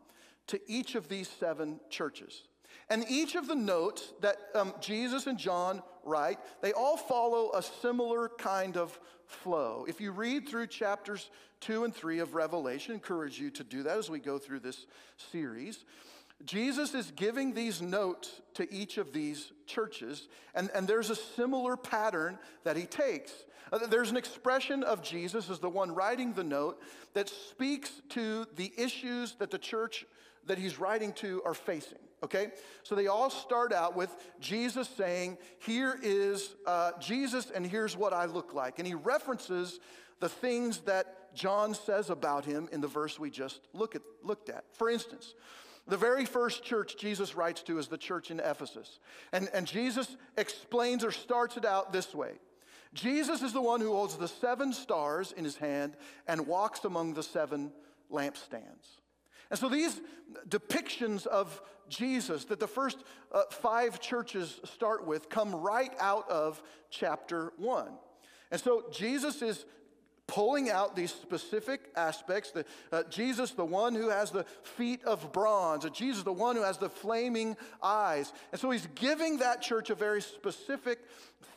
to 0.48 0.60
each 0.66 0.94
of 0.94 1.08
these 1.08 1.28
seven 1.28 1.80
churches. 1.90 2.42
And 2.90 3.04
each 3.08 3.34
of 3.34 3.48
the 3.48 3.54
notes 3.54 4.12
that 4.20 4.36
um, 4.54 4.74
Jesus 4.80 5.26
and 5.26 5.38
John 5.38 5.82
write, 6.04 6.38
they 6.60 6.72
all 6.72 6.96
follow 6.96 7.50
a 7.54 7.62
similar 7.62 8.30
kind 8.38 8.76
of 8.76 8.98
flow. 9.26 9.86
If 9.88 10.00
you 10.00 10.12
read 10.12 10.48
through 10.48 10.66
chapters 10.66 11.30
2 11.60 11.84
and 11.84 11.94
3 11.94 12.18
of 12.18 12.34
Revelation, 12.34 12.92
I 12.92 12.94
encourage 12.94 13.38
you 13.38 13.50
to 13.50 13.64
do 13.64 13.82
that 13.84 13.96
as 13.96 14.10
we 14.10 14.18
go 14.18 14.38
through 14.38 14.60
this 14.60 14.86
series. 15.30 15.84
Jesus 16.44 16.94
is 16.94 17.12
giving 17.12 17.54
these 17.54 17.80
notes 17.80 18.40
to 18.54 18.72
each 18.72 18.98
of 18.98 19.12
these 19.12 19.52
churches, 19.66 20.28
and, 20.54 20.70
and 20.74 20.88
there's 20.88 21.10
a 21.10 21.16
similar 21.16 21.76
pattern 21.76 22.38
that 22.64 22.76
he 22.76 22.84
takes. 22.84 23.32
Uh, 23.72 23.86
there's 23.86 24.10
an 24.10 24.16
expression 24.16 24.82
of 24.82 25.02
Jesus 25.02 25.48
as 25.48 25.60
the 25.60 25.70
one 25.70 25.94
writing 25.94 26.32
the 26.32 26.44
note 26.44 26.80
that 27.14 27.28
speaks 27.28 28.02
to 28.10 28.46
the 28.56 28.72
issues 28.76 29.34
that 29.36 29.50
the 29.50 29.58
church 29.58 30.04
that 30.46 30.58
he's 30.58 30.78
writing 30.78 31.12
to 31.12 31.40
are 31.44 31.54
facing. 31.54 31.98
Okay? 32.22 32.48
So 32.82 32.94
they 32.94 33.08
all 33.08 33.30
start 33.30 33.72
out 33.72 33.96
with 33.96 34.14
Jesus 34.40 34.88
saying, 34.88 35.38
Here 35.58 35.98
is 36.02 36.54
uh, 36.66 36.92
Jesus, 37.00 37.50
and 37.50 37.66
here's 37.66 37.96
what 37.96 38.12
I 38.12 38.26
look 38.26 38.54
like. 38.54 38.78
And 38.78 38.86
he 38.86 38.94
references 38.94 39.80
the 40.20 40.28
things 40.28 40.78
that 40.80 41.34
John 41.34 41.74
says 41.74 42.10
about 42.10 42.44
him 42.44 42.68
in 42.72 42.80
the 42.80 42.88
verse 42.88 43.18
we 43.18 43.30
just 43.30 43.60
look 43.72 43.96
at, 43.96 44.02
looked 44.22 44.48
at. 44.48 44.64
For 44.72 44.88
instance, 44.88 45.34
the 45.88 45.96
very 45.96 46.24
first 46.24 46.62
church 46.62 46.96
Jesus 46.96 47.34
writes 47.34 47.62
to 47.62 47.78
is 47.78 47.88
the 47.88 47.98
church 47.98 48.30
in 48.30 48.38
Ephesus. 48.38 49.00
And, 49.32 49.48
and 49.52 49.66
Jesus 49.66 50.16
explains 50.36 51.04
or 51.04 51.10
starts 51.10 51.56
it 51.56 51.64
out 51.64 51.92
this 51.92 52.14
way 52.14 52.32
Jesus 52.94 53.42
is 53.42 53.52
the 53.52 53.60
one 53.60 53.80
who 53.80 53.92
holds 53.92 54.16
the 54.16 54.28
seven 54.28 54.72
stars 54.72 55.32
in 55.32 55.44
his 55.44 55.56
hand 55.56 55.96
and 56.28 56.46
walks 56.46 56.84
among 56.84 57.14
the 57.14 57.22
seven 57.22 57.72
lampstands. 58.10 59.00
And 59.52 59.58
so 59.58 59.68
these 59.68 60.00
depictions 60.48 61.26
of 61.26 61.60
Jesus 61.90 62.46
that 62.46 62.58
the 62.58 62.66
first 62.66 63.04
uh, 63.30 63.42
five 63.50 64.00
churches 64.00 64.58
start 64.64 65.06
with 65.06 65.28
come 65.28 65.54
right 65.54 65.92
out 66.00 66.26
of 66.30 66.62
chapter 66.88 67.52
one. 67.58 67.92
And 68.50 68.58
so 68.58 68.84
Jesus 68.90 69.42
is 69.42 69.66
pulling 70.26 70.70
out 70.70 70.96
these 70.96 71.12
specific 71.12 71.90
aspects. 71.96 72.52
The, 72.52 72.64
uh, 72.90 73.02
Jesus, 73.10 73.50
the 73.50 73.62
one 73.62 73.94
who 73.94 74.08
has 74.08 74.30
the 74.30 74.44
feet 74.62 75.04
of 75.04 75.34
bronze, 75.34 75.84
Jesus, 75.90 76.22
the 76.22 76.32
one 76.32 76.56
who 76.56 76.62
has 76.62 76.78
the 76.78 76.88
flaming 76.88 77.54
eyes. 77.82 78.32
And 78.52 78.60
so 78.60 78.70
he's 78.70 78.88
giving 78.94 79.36
that 79.38 79.60
church 79.60 79.90
a 79.90 79.94
very 79.94 80.22
specific 80.22 81.00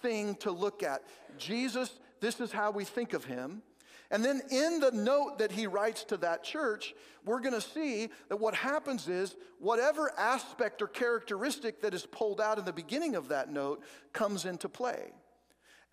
thing 0.01 0.35
to 0.35 0.51
look 0.51 0.83
at. 0.83 1.01
Jesus, 1.37 1.97
this 2.19 2.41
is 2.41 2.51
how 2.51 2.71
we 2.71 2.83
think 2.83 3.13
of 3.13 3.23
him. 3.23 3.61
And 4.11 4.23
then 4.23 4.41
in 4.51 4.79
the 4.79 4.91
note 4.91 5.39
that 5.39 5.51
he 5.51 5.67
writes 5.67 6.03
to 6.05 6.17
that 6.17 6.43
church, 6.43 6.93
we're 7.25 7.39
going 7.39 7.53
to 7.53 7.61
see 7.61 8.09
that 8.29 8.37
what 8.37 8.53
happens 8.53 9.07
is 9.07 9.35
whatever 9.59 10.11
aspect 10.17 10.81
or 10.81 10.87
characteristic 10.87 11.81
that 11.81 11.93
is 11.93 12.05
pulled 12.05 12.39
out 12.39 12.59
in 12.59 12.65
the 12.65 12.73
beginning 12.73 13.15
of 13.15 13.29
that 13.29 13.51
note 13.51 13.83
comes 14.13 14.45
into 14.45 14.69
play. 14.69 15.11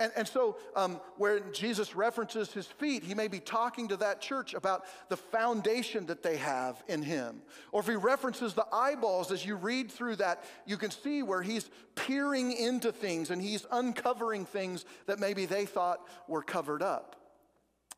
And, 0.03 0.11
and 0.17 0.27
so, 0.27 0.57
um, 0.75 1.01
where 1.17 1.41
Jesus 1.53 1.95
references 1.95 2.53
his 2.53 2.67
feet, 2.67 3.05
he 3.05 3.15
may 3.15 3.29
be 3.29 3.39
talking 3.39 3.87
to 3.89 3.97
that 3.99 4.21
church 4.21 4.53
about 4.53 4.85
the 5.09 5.17
foundation 5.17 6.07
that 6.07 6.25
they 6.25 6.39
have 6.39 6.83
in 6.89 7.03
him. 7.03 7.43
Or 7.71 7.81
if 7.81 7.87
he 7.87 7.95
references 7.95 8.53
the 8.53 8.67
eyeballs, 8.73 9.31
as 9.31 9.47
you 9.47 9.55
read 9.55 9.93
through 9.93 10.17
that, 10.17 10.45
you 10.67 10.77
can 10.77 10.91
see 10.91 11.23
where 11.23 11.43
he's 11.43 11.71
peering 11.95 12.51
into 12.51 12.91
things 12.91 13.31
and 13.31 13.41
he's 13.41 13.65
uncovering 13.71 14.45
things 14.45 14.87
that 15.07 15.21
maybe 15.21 15.47
they 15.47 15.67
thought 15.67 16.01
were 16.27 16.43
covered 16.43 16.83
up. 16.83 17.22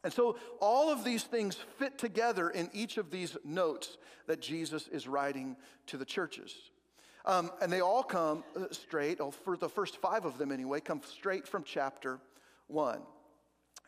And 0.04 0.12
so, 0.12 0.36
all 0.60 0.90
of 0.90 1.02
these 1.02 1.24
things 1.24 1.56
fit 1.78 1.98
together 1.98 2.50
in 2.50 2.68
each 2.74 2.98
of 2.98 3.10
these 3.10 3.36
notes 3.42 3.96
that 4.26 4.40
Jesus 4.40 4.86
is 4.88 5.08
writing 5.08 5.56
to 5.86 5.96
the 5.96 6.04
churches. 6.04 6.54
Um, 7.24 7.50
and 7.62 7.72
they 7.72 7.80
all 7.80 8.02
come 8.02 8.44
uh, 8.54 8.66
straight, 8.70 9.18
for 9.44 9.56
the 9.56 9.68
first 9.68 9.96
five 9.96 10.26
of 10.26 10.36
them 10.36 10.52
anyway, 10.52 10.80
come 10.80 11.00
straight 11.06 11.48
from 11.48 11.64
chapter 11.64 12.20
one. 12.68 13.00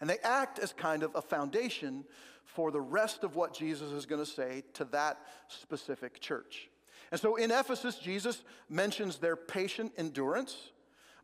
And 0.01 0.09
they 0.09 0.19
act 0.25 0.59
as 0.59 0.73
kind 0.73 1.03
of 1.03 1.15
a 1.15 1.23
foundation 1.23 2.05
for 2.45 2.71
the 2.71 2.81
rest 2.81 3.23
of 3.25 3.37
what 3.37 3.53
Jesus 3.53 3.93
is 3.93 4.07
going 4.07 4.25
to 4.25 4.31
say 4.31 4.63
to 4.75 4.85
that 4.87 5.19
specific 5.49 6.21
church. 6.21 6.71
And 7.11 7.21
so 7.21 7.37
in 7.37 7.51
Ephesus, 7.51 7.99
Jesus 7.99 8.43
mentions 8.69 9.19
their 9.19 9.37
patient 9.37 9.93
endurance, 9.99 10.57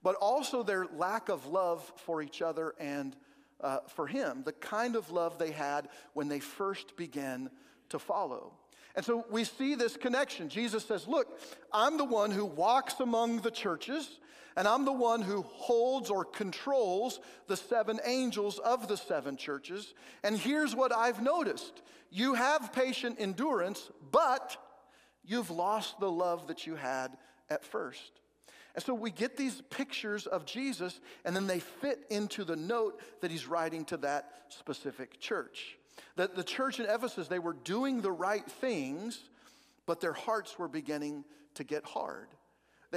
but 0.02 0.16
also 0.16 0.62
their 0.62 0.86
lack 0.96 1.28
of 1.28 1.46
love 1.46 1.92
for 1.96 2.22
each 2.22 2.42
other 2.42 2.74
and 2.78 3.16
uh, 3.62 3.78
for 3.88 4.06
Him, 4.06 4.42
the 4.44 4.52
kind 4.52 4.96
of 4.96 5.10
love 5.10 5.38
they 5.38 5.52
had 5.52 5.88
when 6.14 6.28
they 6.28 6.40
first 6.40 6.96
began 6.96 7.50
to 7.90 7.98
follow. 7.98 8.52
And 8.94 9.04
so 9.04 9.24
we 9.30 9.44
see 9.44 9.74
this 9.74 9.96
connection. 9.96 10.48
Jesus 10.48 10.84
says, 10.84 11.08
Look, 11.08 11.40
I'm 11.72 11.96
the 11.96 12.04
one 12.04 12.30
who 12.30 12.44
walks 12.44 13.00
among 13.00 13.40
the 13.40 13.50
churches, 13.50 14.18
and 14.56 14.68
I'm 14.68 14.84
the 14.84 14.92
one 14.92 15.22
who 15.22 15.42
holds 15.42 16.10
or 16.10 16.24
controls 16.24 17.20
the 17.46 17.56
seven 17.56 18.00
angels 18.04 18.58
of 18.58 18.88
the 18.88 18.96
seven 18.96 19.36
churches. 19.36 19.94
And 20.22 20.36
here's 20.36 20.74
what 20.74 20.92
I've 20.92 21.22
noticed 21.22 21.82
you 22.10 22.34
have 22.34 22.72
patient 22.74 23.16
endurance, 23.18 23.90
but 24.10 24.56
you've 25.24 25.50
lost 25.50 25.98
the 25.98 26.10
love 26.10 26.48
that 26.48 26.66
you 26.66 26.74
had 26.74 27.16
at 27.48 27.64
first. 27.64 28.21
And 28.74 28.82
so 28.82 28.94
we 28.94 29.10
get 29.10 29.36
these 29.36 29.60
pictures 29.70 30.26
of 30.26 30.46
Jesus, 30.46 31.00
and 31.24 31.36
then 31.36 31.46
they 31.46 31.60
fit 31.60 32.04
into 32.10 32.44
the 32.44 32.56
note 32.56 33.00
that 33.20 33.30
he's 33.30 33.46
writing 33.46 33.84
to 33.86 33.98
that 33.98 34.30
specific 34.48 35.20
church. 35.20 35.76
That 36.16 36.34
the 36.34 36.44
church 36.44 36.80
in 36.80 36.86
Ephesus, 36.86 37.28
they 37.28 37.38
were 37.38 37.52
doing 37.52 38.00
the 38.00 38.12
right 38.12 38.44
things, 38.44 39.18
but 39.86 40.00
their 40.00 40.12
hearts 40.12 40.58
were 40.58 40.68
beginning 40.68 41.24
to 41.54 41.64
get 41.64 41.84
hard. 41.84 42.28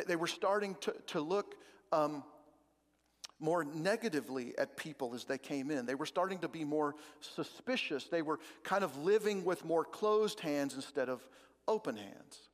They, 0.07 0.15
were 0.15 0.27
starting 0.27 0.75
to, 0.81 0.93
to 1.07 1.21
look 1.21 1.55
um, 1.91 2.23
more 3.39 3.63
negatively 3.63 4.57
at 4.57 4.77
people 4.77 5.13
as 5.13 5.25
they 5.25 5.37
came 5.37 5.71
in. 5.71 5.85
They 5.85 5.95
were 5.95 6.05
starting 6.05 6.39
to 6.39 6.47
be 6.47 6.63
more 6.63 6.95
suspicious. 7.19 8.05
They 8.05 8.21
were 8.21 8.39
kind 8.63 8.83
of 8.83 8.97
living 8.97 9.45
with 9.45 9.63
more 9.65 9.83
closed 9.83 10.39
hands 10.39 10.75
instead 10.75 11.09
of 11.09 11.21
open 11.67 11.95
hands. 11.95 12.49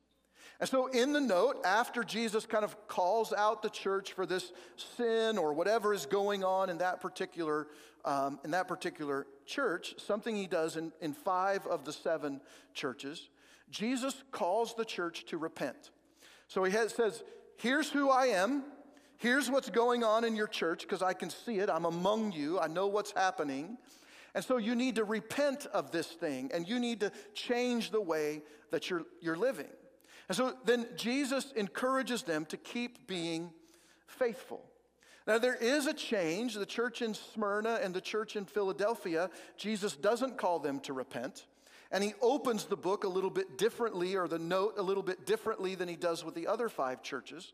And 0.62 0.68
so, 0.68 0.86
in 0.86 1.12
the 1.12 1.20
note, 1.20 1.56
after 1.64 2.04
Jesus 2.04 2.46
kind 2.46 2.62
of 2.62 2.86
calls 2.86 3.32
out 3.32 3.62
the 3.62 3.68
church 3.68 4.12
for 4.12 4.26
this 4.26 4.52
sin 4.96 5.36
or 5.36 5.52
whatever 5.54 5.92
is 5.92 6.06
going 6.06 6.44
on 6.44 6.70
in 6.70 6.78
that 6.78 7.00
particular, 7.00 7.66
um, 8.04 8.38
in 8.44 8.52
that 8.52 8.68
particular 8.68 9.26
church, 9.44 9.96
something 9.98 10.36
he 10.36 10.46
does 10.46 10.76
in, 10.76 10.92
in 11.00 11.14
five 11.14 11.66
of 11.66 11.84
the 11.84 11.92
seven 11.92 12.40
churches, 12.74 13.28
Jesus 13.70 14.22
calls 14.30 14.76
the 14.76 14.84
church 14.84 15.24
to 15.24 15.36
repent. 15.36 15.90
So 16.46 16.62
he 16.62 16.70
has, 16.74 16.94
says, 16.94 17.24
Here's 17.56 17.90
who 17.90 18.08
I 18.08 18.26
am. 18.26 18.62
Here's 19.16 19.50
what's 19.50 19.68
going 19.68 20.04
on 20.04 20.22
in 20.22 20.36
your 20.36 20.46
church 20.46 20.82
because 20.82 21.02
I 21.02 21.12
can 21.12 21.30
see 21.30 21.58
it. 21.58 21.70
I'm 21.70 21.86
among 21.86 22.30
you. 22.30 22.60
I 22.60 22.68
know 22.68 22.86
what's 22.86 23.10
happening. 23.10 23.78
And 24.32 24.44
so 24.44 24.58
you 24.58 24.76
need 24.76 24.94
to 24.94 25.02
repent 25.02 25.66
of 25.74 25.90
this 25.90 26.06
thing 26.06 26.52
and 26.54 26.68
you 26.68 26.78
need 26.78 27.00
to 27.00 27.10
change 27.34 27.90
the 27.90 28.00
way 28.00 28.42
that 28.70 28.90
you're, 28.90 29.02
you're 29.20 29.36
living. 29.36 29.66
And 30.28 30.36
so 30.36 30.54
then 30.64 30.86
Jesus 30.96 31.52
encourages 31.56 32.22
them 32.22 32.44
to 32.46 32.56
keep 32.56 33.06
being 33.06 33.52
faithful. 34.06 34.64
Now, 35.26 35.38
there 35.38 35.54
is 35.54 35.86
a 35.86 35.94
change. 35.94 36.54
The 36.54 36.66
church 36.66 37.00
in 37.00 37.14
Smyrna 37.14 37.78
and 37.82 37.94
the 37.94 38.00
church 38.00 38.34
in 38.34 38.44
Philadelphia, 38.44 39.30
Jesus 39.56 39.94
doesn't 39.94 40.36
call 40.36 40.58
them 40.58 40.80
to 40.80 40.92
repent. 40.92 41.46
And 41.92 42.02
he 42.02 42.14
opens 42.20 42.64
the 42.64 42.76
book 42.76 43.04
a 43.04 43.08
little 43.08 43.30
bit 43.30 43.58
differently, 43.58 44.16
or 44.16 44.26
the 44.26 44.38
note 44.38 44.74
a 44.78 44.82
little 44.82 45.02
bit 45.02 45.26
differently 45.26 45.74
than 45.74 45.88
he 45.88 45.96
does 45.96 46.24
with 46.24 46.34
the 46.34 46.46
other 46.46 46.68
five 46.68 47.02
churches. 47.02 47.52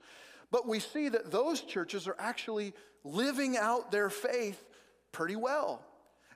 But 0.51 0.67
we 0.67 0.79
see 0.79 1.09
that 1.09 1.31
those 1.31 1.61
churches 1.61 2.07
are 2.07 2.17
actually 2.19 2.73
living 3.05 3.57
out 3.57 3.91
their 3.91 4.09
faith 4.09 4.65
pretty 5.13 5.37
well. 5.37 5.85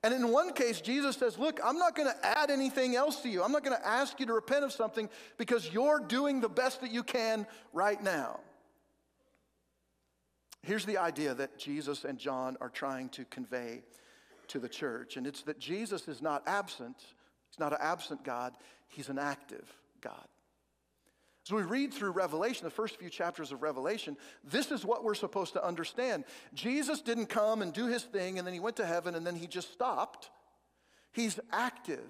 And 0.04 0.12
in 0.12 0.28
one 0.28 0.52
case, 0.52 0.80
Jesus 0.80 1.16
says, 1.16 1.38
Look, 1.38 1.60
I'm 1.64 1.78
not 1.78 1.94
going 1.94 2.08
to 2.08 2.26
add 2.26 2.50
anything 2.50 2.96
else 2.96 3.20
to 3.20 3.28
you. 3.28 3.42
I'm 3.42 3.52
not 3.52 3.64
going 3.64 3.76
to 3.76 3.86
ask 3.86 4.18
you 4.18 4.26
to 4.26 4.32
repent 4.32 4.64
of 4.64 4.72
something 4.72 5.08
because 5.38 5.72
you're 5.72 6.00
doing 6.00 6.40
the 6.40 6.48
best 6.48 6.80
that 6.80 6.90
you 6.90 7.02
can 7.02 7.46
right 7.72 8.02
now. 8.02 8.40
Here's 10.64 10.84
the 10.84 10.98
idea 10.98 11.34
that 11.34 11.58
Jesus 11.58 12.04
and 12.04 12.18
John 12.18 12.56
are 12.60 12.68
trying 12.68 13.08
to 13.10 13.24
convey 13.26 13.82
to 14.48 14.58
the 14.58 14.68
church, 14.68 15.16
and 15.16 15.26
it's 15.26 15.42
that 15.42 15.58
Jesus 15.58 16.08
is 16.08 16.20
not 16.20 16.42
absent. 16.46 16.96
He's 17.48 17.58
not 17.58 17.72
an 17.72 17.78
absent 17.80 18.24
God, 18.24 18.54
he's 18.88 19.08
an 19.08 19.18
active 19.18 19.72
God. 20.00 20.26
As 21.44 21.52
we 21.52 21.62
read 21.62 21.92
through 21.92 22.12
Revelation, 22.12 22.64
the 22.64 22.70
first 22.70 22.96
few 22.96 23.10
chapters 23.10 23.50
of 23.50 23.62
Revelation, 23.62 24.16
this 24.44 24.70
is 24.70 24.84
what 24.84 25.02
we're 25.02 25.14
supposed 25.14 25.54
to 25.54 25.64
understand. 25.64 26.24
Jesus 26.54 27.00
didn't 27.00 27.26
come 27.26 27.62
and 27.62 27.72
do 27.72 27.86
his 27.86 28.04
thing 28.04 28.38
and 28.38 28.46
then 28.46 28.54
he 28.54 28.60
went 28.60 28.76
to 28.76 28.86
heaven 28.86 29.14
and 29.16 29.26
then 29.26 29.34
he 29.34 29.48
just 29.48 29.72
stopped. 29.72 30.30
He's 31.12 31.40
active. 31.50 32.08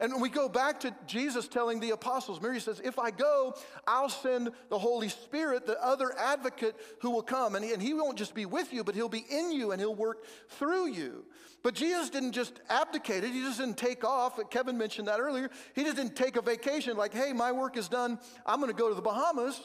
And 0.00 0.20
we 0.20 0.28
go 0.28 0.48
back 0.48 0.80
to 0.80 0.94
Jesus 1.06 1.46
telling 1.46 1.78
the 1.78 1.90
apostles, 1.90 2.40
Mary 2.40 2.60
says, 2.60 2.80
If 2.82 2.98
I 2.98 3.10
go, 3.10 3.54
I'll 3.86 4.08
send 4.08 4.50
the 4.68 4.78
Holy 4.78 5.08
Spirit, 5.08 5.66
the 5.66 5.82
other 5.84 6.12
advocate 6.18 6.74
who 7.00 7.10
will 7.10 7.22
come. 7.22 7.54
And 7.54 7.64
he, 7.64 7.72
and 7.72 7.80
he 7.80 7.94
won't 7.94 8.18
just 8.18 8.34
be 8.34 8.44
with 8.44 8.72
you, 8.72 8.82
but 8.82 8.94
he'll 8.94 9.08
be 9.08 9.24
in 9.30 9.52
you 9.52 9.70
and 9.70 9.80
he'll 9.80 9.94
work 9.94 10.24
through 10.48 10.88
you. 10.88 11.24
But 11.62 11.74
Jesus 11.74 12.10
didn't 12.10 12.32
just 12.32 12.60
abdicate 12.68 13.24
it, 13.24 13.30
he 13.30 13.42
just 13.42 13.58
didn't 13.58 13.78
take 13.78 14.04
off. 14.04 14.38
Kevin 14.50 14.76
mentioned 14.76 15.08
that 15.08 15.20
earlier. 15.20 15.48
He 15.74 15.84
just 15.84 15.96
didn't 15.96 16.16
take 16.16 16.36
a 16.36 16.42
vacation 16.42 16.96
like, 16.96 17.14
Hey, 17.14 17.32
my 17.32 17.52
work 17.52 17.76
is 17.76 17.88
done. 17.88 18.18
I'm 18.44 18.60
going 18.60 18.72
to 18.72 18.78
go 18.78 18.88
to 18.88 18.94
the 18.94 19.02
Bahamas. 19.02 19.60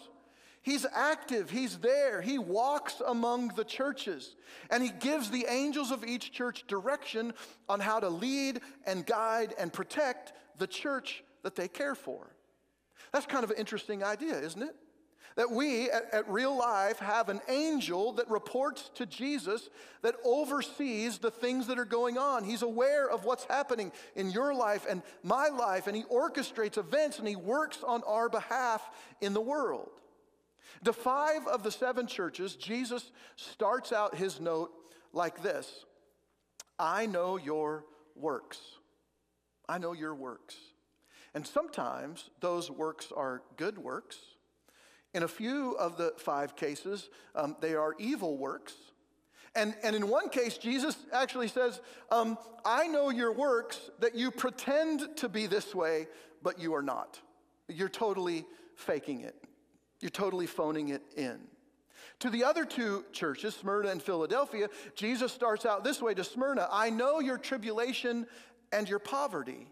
He's 0.62 0.86
active, 0.94 1.50
he's 1.50 1.78
there, 1.78 2.22
he 2.22 2.38
walks 2.38 3.02
among 3.06 3.50
the 3.50 3.64
churches, 3.64 4.36
and 4.70 4.84
he 4.84 4.90
gives 4.90 5.32
the 5.32 5.46
angels 5.48 5.90
of 5.92 6.04
each 6.04 6.34
church 6.34 6.66
direction 6.68 7.34
on 7.70 7.80
how 7.80 8.00
to 8.00 8.10
lead 8.10 8.60
and 8.86 9.06
guide 9.06 9.54
and 9.58 9.72
protect 9.72 10.34
the 10.58 10.68
church 10.68 11.24
that 11.44 11.56
they 11.56 11.70
care 11.70 11.96
for. 11.96 12.28
That's 13.14 13.26
kind 13.26 13.46
of 13.46 13.52
an 13.52 13.58
interesting 13.58 14.04
idea, 14.04 14.38
isn't 14.38 14.62
it? 14.62 14.76
That 15.36 15.50
we 15.50 15.90
at, 15.90 16.14
at, 16.14 16.30
real 16.30 16.58
life 16.58 17.00
have 17.00 17.30
an 17.30 17.40
angel 17.48 18.12
that 18.14 18.30
reports 18.30 18.92
to 18.96 19.06
Jesus 19.06 19.70
that 20.02 20.16
oversees 20.26 21.20
the 21.20 21.32
things 21.32 21.68
that 21.68 21.80
are 21.80 21.86
going 21.86 22.18
on. 22.18 22.44
He's 22.44 22.64
aware 22.64 23.10
of 23.10 23.24
what's 23.24 23.46
happening 23.46 23.94
in 24.16 24.32
your 24.32 24.54
life 24.54 24.86
and 24.90 25.02
my 25.24 25.48
life, 25.48 25.88
and 25.88 25.96
he 25.96 26.04
orchestrates 26.04 26.78
events 26.78 27.20
and 27.20 27.28
he 27.28 27.38
works 27.38 27.84
on 27.84 28.04
our 28.04 28.28
behalf 28.28 28.82
in 29.22 29.34
the 29.34 29.40
world. 29.40 29.92
The 30.84 30.94
five 30.94 31.46
of 31.48 31.64
the 31.64 31.72
seven 31.72 32.08
churches, 32.08 32.56
Jesus 32.56 33.12
starts 33.36 33.92
out 33.92 34.16
his 34.16 34.40
note 34.40 34.72
like 35.14 35.42
this 35.42 35.86
I 36.78 37.06
know 37.06 37.38
your 37.38 37.86
works. 38.16 38.60
I 39.68 39.78
know 39.78 39.94
your 39.94 40.16
works. 40.16 40.56
And 41.36 41.46
sometimes 41.46 42.30
those 42.40 42.72
works 42.72 43.12
are 43.16 43.44
good 43.58 43.78
works. 43.78 44.18
In 45.14 45.24
a 45.24 45.28
few 45.28 45.74
of 45.74 45.98
the 45.98 46.14
five 46.18 46.56
cases, 46.56 47.10
um, 47.36 47.56
they 47.62 47.76
are 47.76 47.96
evil 48.00 48.38
works. 48.38 48.74
And, 49.56 49.76
and 49.84 49.96
in 49.96 50.08
one 50.08 50.30
case, 50.30 50.58
Jesus 50.58 50.96
actually 51.12 51.48
says, 51.48 51.82
um, 52.12 52.38
I 52.66 52.88
know 52.88 53.10
your 53.10 53.32
works 53.32 53.90
that 54.00 54.16
you 54.16 54.32
pretend 54.32 55.18
to 55.18 55.30
be 55.30 55.48
this 55.48 55.74
way, 55.74 56.08
but 56.44 56.60
you 56.60 56.74
are 56.76 56.84
not. 56.84 57.20
You're 57.68 57.90
totally 57.90 58.46
faking 58.76 59.22
it. 59.22 59.36
You're 60.00 60.10
totally 60.10 60.48
phoning 60.48 60.90
it 60.90 61.02
in. 61.16 61.40
To 62.20 62.30
the 62.30 62.44
other 62.44 62.66
two 62.66 63.06
churches, 63.12 63.56
Smyrna 63.56 63.90
and 63.90 64.02
Philadelphia, 64.02 64.68
Jesus 64.96 65.32
starts 65.32 65.66
out 65.66 65.84
this 65.84 66.02
way 66.02 66.14
to 66.14 66.24
Smyrna 66.24 66.68
I 66.72 66.90
know 66.90 67.20
your 67.20 67.38
tribulation 67.38 68.28
and 68.72 68.88
your 68.88 69.00
poverty, 69.00 69.68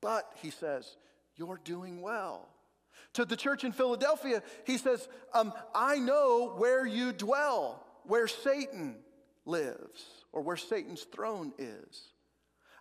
but, 0.00 0.32
he 0.36 0.50
says, 0.50 0.96
you're 1.36 1.60
doing 1.62 2.00
well. 2.00 2.48
To 3.14 3.24
the 3.24 3.36
church 3.36 3.64
in 3.64 3.72
Philadelphia, 3.72 4.42
he 4.64 4.78
says, 4.78 5.08
um, 5.34 5.52
I 5.74 5.96
know 5.96 6.54
where 6.56 6.86
you 6.86 7.12
dwell, 7.12 7.84
where 8.04 8.28
Satan 8.28 8.96
lives, 9.44 10.04
or 10.32 10.42
where 10.42 10.56
Satan's 10.56 11.02
throne 11.02 11.52
is. 11.58 12.12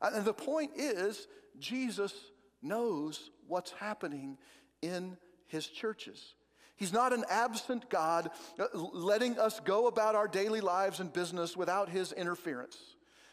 And 0.02 0.24
the 0.24 0.34
point 0.34 0.72
is, 0.76 1.28
Jesus 1.58 2.14
knows 2.62 3.32
what's 3.48 3.72
happening 3.72 4.38
in 4.82 5.18
his 5.50 5.68
churches. 5.68 6.36
He's 6.76 6.94
not 6.94 7.12
an 7.12 7.26
absent 7.30 7.90
God 7.90 8.32
uh, 8.58 8.68
letting 8.74 9.38
us 9.38 9.60
go 9.60 9.88
about 9.88 10.16
our 10.16 10.30
daily 10.30 10.62
lives 10.62 11.02
and 11.02 11.12
business 11.12 11.58
without 11.58 11.90
his 11.90 12.14
interference. 12.14 12.78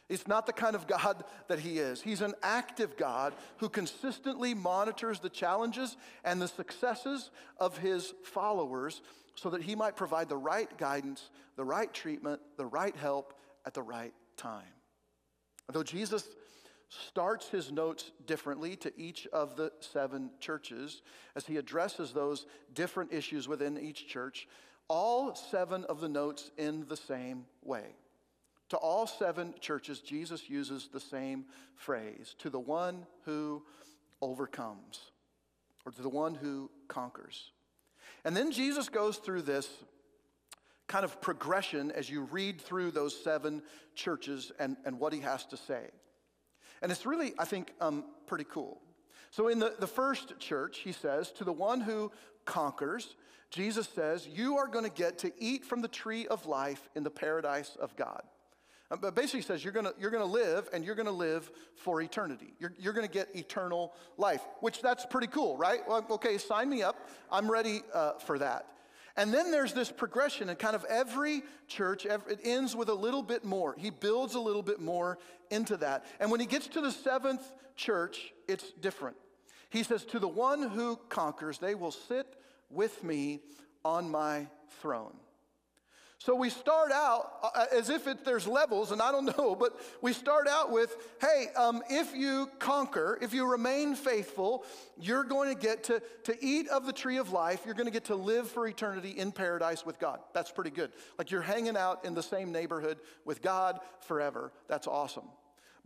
It's 0.09 0.27
not 0.27 0.47
the 0.47 0.53
kind 0.53 0.75
of 0.75 0.87
God 0.87 1.25
that 1.49 1.61
he 1.61 1.79
is. 1.79 2.03
He's 2.03 2.23
an 2.23 2.35
active 2.43 2.97
God 2.97 3.35
who 3.59 3.69
consistently 3.69 4.53
monitors 4.55 5.21
the 5.21 5.29
challenges 5.29 5.97
and 6.25 6.43
the 6.43 6.49
successes 6.49 7.31
of 7.59 7.79
his 7.79 8.15
followers 8.25 9.01
so 9.37 9.51
that 9.51 9.63
he 9.63 9.77
might 9.77 9.97
provide 9.97 10.29
the 10.29 10.37
right 10.37 10.77
guidance, 10.79 11.31
the 11.57 11.65
right 11.65 11.93
treatment, 11.93 12.41
the 12.57 12.67
right 12.67 12.97
help 12.97 13.35
at 13.65 13.75
the 13.75 13.83
right 13.83 14.15
time. 14.37 14.65
Though 15.73 15.83
Jesus 15.83 16.27
starts 16.89 17.49
his 17.49 17.73
notes 17.73 18.13
differently 18.27 18.77
to 18.77 18.93
each 18.97 19.27
of 19.33 19.57
the 19.57 19.73
seven 19.81 20.31
churches 20.41 21.03
as 21.35 21.47
he 21.47 21.57
addresses 21.57 22.13
those 22.13 22.47
different 22.75 23.13
issues 23.13 23.49
within 23.49 23.79
each 23.79 24.07
church. 24.07 24.49
All 24.89 25.35
seven 25.35 25.85
of 25.85 26.01
the 26.01 26.09
notes 26.09 26.51
in 26.57 26.87
the 26.89 26.97
same 26.97 27.47
way. 27.63 27.97
To 28.71 28.77
all 28.77 29.07
seven 29.07 29.55
churches, 29.61 30.01
Jesus 30.01 30.49
uses 30.49 30.89
the 30.93 31.01
same 31.01 31.47
phrase 31.75 32.35
to 32.39 32.51
the 32.51 32.61
one 32.61 33.07
who 33.25 33.63
overcomes, 34.23 35.01
or 35.85 35.93
to 35.93 36.03
the 36.03 36.09
one 36.09 36.35
who 36.35 36.71
conquers. 36.89 37.51
And 38.25 38.37
then 38.37 38.51
Jesus 38.51 38.89
goes 38.89 39.19
through 39.19 39.43
this 39.43 39.69
kind 40.89 41.05
of 41.05 41.21
progression 41.21 41.91
as 41.91 42.09
you 42.09 42.23
read 42.23 42.61
through 42.61 42.93
those 42.93 43.17
seven 43.23 43.63
churches 43.95 44.53
and, 44.59 44.77
and 44.85 44.99
what 44.99 45.13
he 45.13 45.21
has 45.21 45.45
to 45.47 45.57
say. 45.57 45.91
And 46.83 46.93
it's 46.93 47.07
really, 47.07 47.35
I 47.39 47.45
think, 47.45 47.73
um, 47.81 48.05
pretty 48.27 48.45
cool. 48.45 48.81
So 49.31 49.49
in 49.49 49.59
the, 49.59 49.75
the 49.79 49.87
first 49.87 50.39
church, 50.39 50.79
he 50.79 50.93
says, 50.93 51.31
to 51.33 51.45
the 51.45 51.53
one 51.53 51.81
who 51.81 52.13
conquers, 52.45 53.17
Jesus 53.51 53.89
says, 53.89 54.27
you 54.27 54.57
are 54.57 54.67
going 54.67 54.85
to 54.85 54.91
get 54.91 55.19
to 55.19 55.33
eat 55.39 55.65
from 55.65 55.83
the 55.83 55.89
tree 55.89 56.27
of 56.27 56.47
life 56.47 56.89
in 56.95 57.03
the 57.03 57.11
paradise 57.11 57.77
of 57.81 57.95
God. 57.97 58.23
Um, 58.91 59.01
but 59.01 59.15
basically 59.15 59.43
says 59.43 59.65
you're 59.65 59.73
going 59.73 59.87
you're 59.99 60.11
gonna 60.11 60.25
live 60.25 60.69
and 60.73 60.85
you're 60.85 60.95
to 61.07 61.13
live 61.13 61.51
for 61.75 62.01
eternity. 62.01 62.55
You're, 62.61 62.73
you're 62.79 62.93
to 63.07 63.13
get 63.13 63.35
eternal 63.35 63.93
life, 64.17 64.43
which 64.61 64.81
that's 64.81 65.05
pretty 65.05 65.27
cool, 65.27 65.57
right? 65.57 65.81
Well, 65.89 66.07
okay, 66.11 66.39
sign 66.39 66.71
me 66.71 66.83
up. 66.83 67.09
I'm 67.31 67.51
ready 67.51 67.83
uh, 67.93 68.13
for 68.13 68.39
that. 68.39 68.67
And 69.17 69.33
then 69.33 69.51
there's 69.51 69.73
this 69.73 69.91
progression, 69.91 70.51
and 70.51 70.59
kind 70.59 70.77
of 70.77 70.85
every 70.85 71.43
church, 71.69 72.05
it 72.05 72.41
ends 72.45 72.77
with 72.77 72.89
a 72.89 72.95
little 72.95 73.23
bit 73.23 73.45
more. 73.45 73.75
He 73.79 73.91
builds 73.91 74.35
a 74.35 74.41
little 74.41 74.63
bit 74.63 74.79
more 74.81 75.19
into 75.51 75.77
that. 75.79 76.05
And 76.21 76.31
when 76.31 76.41
he 76.41 76.47
gets 76.47 76.69
to 76.69 76.83
the 76.83 76.93
seventh 76.93 77.43
church, 77.77 78.35
it's 78.47 78.73
different. 78.73 79.17
He 79.71 79.83
says, 79.83 80.05
To 80.07 80.19
the 80.19 80.29
one 80.29 80.63
who 80.63 80.97
conquers, 81.09 81.59
they 81.59 81.75
will 81.75 81.93
sit 81.93 82.27
with 82.71 83.03
me 83.03 83.41
on 83.85 84.11
my 84.11 84.49
throne. 84.81 85.15
So 86.19 86.35
we 86.35 86.49
start 86.49 86.93
out 86.93 87.31
uh, 87.43 87.51
uh, 87.55 87.67
as 87.73 87.91
if 87.91 88.07
it, 88.07 88.25
there's 88.25 88.47
levels, 88.47 88.91
and 88.91 89.03
I 89.03 89.13
don't 89.13 89.27
know, 89.39 89.55
but 89.55 89.79
we 90.01 90.13
start 90.13 90.49
out 90.49 90.73
with 90.73 90.97
hey, 91.21 91.49
um, 91.57 91.83
if 91.91 92.15
you 92.15 92.51
conquer, 92.59 93.19
if 93.21 93.35
you 93.35 93.51
remain 93.51 93.95
faithful, 93.95 94.65
you're 94.99 95.25
going 95.25 95.55
to 95.55 95.61
get 95.61 95.85
to, 95.85 96.03
to 96.25 96.37
eat 96.45 96.69
of 96.69 96.87
the 96.87 96.93
tree 96.93 97.19
of 97.19 97.33
life. 97.33 97.63
You're 97.65 97.75
going 97.75 97.87
to 97.87 97.93
get 97.93 98.07
to 98.07 98.17
live 98.17 98.49
for 98.49 98.67
eternity 98.67 99.11
in 99.11 99.31
paradise 99.31 99.85
with 99.85 99.99
God. 99.99 100.21
That's 100.33 100.51
pretty 100.51 100.71
good. 100.71 100.93
Like 101.19 101.31
you're 101.31 101.43
hanging 101.43 101.77
out 101.77 102.05
in 102.05 102.15
the 102.15 102.23
same 102.23 102.51
neighborhood 102.51 102.99
with 103.25 103.43
God 103.43 103.79
forever. 104.01 104.53
That's 104.69 104.87
awesome. 104.87 105.25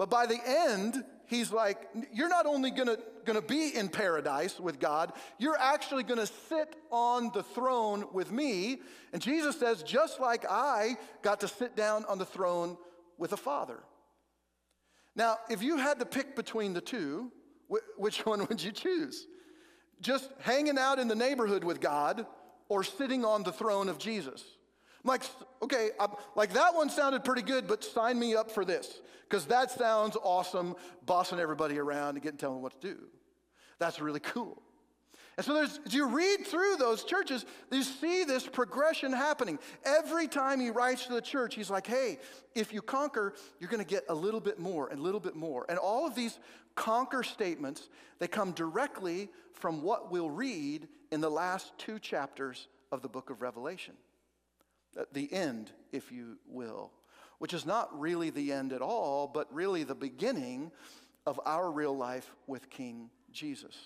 But 0.01 0.09
by 0.09 0.25
the 0.25 0.41
end, 0.47 1.05
he's 1.27 1.53
like, 1.53 1.87
You're 2.11 2.31
not 2.31 2.47
only 2.47 2.71
gonna, 2.71 2.97
gonna 3.27 3.43
be 3.43 3.77
in 3.77 3.91
paradise 3.91 4.59
with 4.59 4.81
God, 4.81 5.13
you're 5.39 5.59
actually 5.59 6.05
gonna 6.05 6.25
sit 6.25 6.75
on 6.91 7.31
the 7.35 7.43
throne 7.43 8.07
with 8.11 8.33
me. 8.33 8.81
And 9.13 9.21
Jesus 9.21 9.61
says, 9.61 9.83
Just 9.83 10.19
like 10.19 10.47
I 10.49 10.97
got 11.21 11.41
to 11.41 11.49
sit 11.49 11.77
down 11.77 12.07
on 12.07 12.17
the 12.17 12.25
throne 12.25 12.79
with 13.19 13.29
the 13.29 13.37
Father. 13.37 13.79
Now, 15.15 15.37
if 15.51 15.63
you 15.63 15.77
had 15.77 15.99
to 15.99 16.07
pick 16.07 16.35
between 16.35 16.73
the 16.73 16.81
two, 16.81 17.31
which 17.99 18.21
one 18.25 18.47
would 18.47 18.63
you 18.63 18.73
choose? 18.73 19.27
Just 20.01 20.31
hanging 20.39 20.79
out 20.79 20.99
in 20.99 21.09
the 21.09 21.15
neighborhood 21.15 21.63
with 21.63 21.79
God 21.79 22.25
or 22.71 22.85
sitting 22.85 23.23
on 23.23 23.43
the 23.43 23.53
throne 23.53 23.91
of 23.91 23.99
Jesus. 23.99 24.43
I'm 25.05 25.09
like, 25.09 25.23
okay, 25.63 25.91
I'm, 25.99 26.11
like 26.35 26.53
that 26.53 26.75
one 26.75 26.91
sounded 26.91 27.25
pretty 27.25 27.43
good, 27.43 27.67
but 27.67 27.83
sign 27.85 28.19
me 28.19 28.35
up 28.35 28.51
for 28.51 28.65
this 28.65 29.01
because 29.29 29.47
that 29.47 29.71
sounds 29.71 30.17
awesome, 30.23 30.77
bossing 31.07 31.39
everybody 31.39 31.79
around 31.79 32.17
and 32.17 32.23
getting 32.23 32.39
telling 32.39 32.57
them 32.57 32.63
what 32.63 32.81
to 32.81 32.95
do. 32.95 32.99
That's 33.79 34.01
really 34.01 34.21
cool. 34.21 34.63
And 35.37 35.47
so 35.47 35.55
there's, 35.55 35.81
as 35.87 35.95
you 35.95 36.07
read 36.07 36.47
through 36.47 36.77
those 36.77 37.03
churches, 37.03 37.47
you 37.71 37.83
see 37.83 38.25
this 38.25 38.47
progression 38.47 39.11
happening. 39.11 39.59
Every 39.85 40.29
time 40.29 40.61
he 40.61 40.69
writes 40.69 41.07
to 41.07 41.15
the 41.15 41.23
church, 41.23 41.55
he's 41.55 41.71
like, 41.71 41.87
hey, 41.87 42.19
if 42.55 42.75
you 42.75 42.83
conquer, 42.83 43.33
you're 43.59 43.71
going 43.71 43.83
to 43.83 43.89
get 43.89 44.05
a 44.11 44.15
little 44.15 44.41
bit 44.41 44.59
more 44.59 44.89
and 44.89 45.01
a 45.01 45.03
little 45.03 45.21
bit 45.21 45.35
more. 45.35 45.65
And 45.71 45.79
all 45.79 46.07
of 46.07 46.15
these 46.15 46.39
conquer 46.75 47.23
statements, 47.23 47.89
they 48.19 48.29
come 48.29 48.53
directly 48.53 49.31
from 49.55 49.81
what 49.81 50.11
we'll 50.11 50.29
read 50.29 50.89
in 51.11 51.23
the 51.23 51.31
last 51.31 51.73
two 51.79 51.99
chapters 51.99 52.69
of 52.93 53.01
the 53.01 53.09
book 53.09 53.31
of 53.31 53.41
Revelation. 53.41 53.95
The 55.13 55.33
end, 55.33 55.71
if 55.93 56.11
you 56.11 56.39
will, 56.47 56.91
which 57.39 57.55
is 57.55 57.65
not 57.65 57.99
really 57.99 58.31
the 58.31 58.53
end 58.53 58.73
at 58.73 58.83
all, 58.83 59.27
but 59.27 59.53
really 59.53 59.85
the 59.85 59.95
beginning 59.95 60.71
of 61.27 61.41
our 61.47 61.71
real 61.71 61.97
life 61.97 62.35
with 62.47 62.71
King 62.71 63.11
Jesus. 63.33 63.77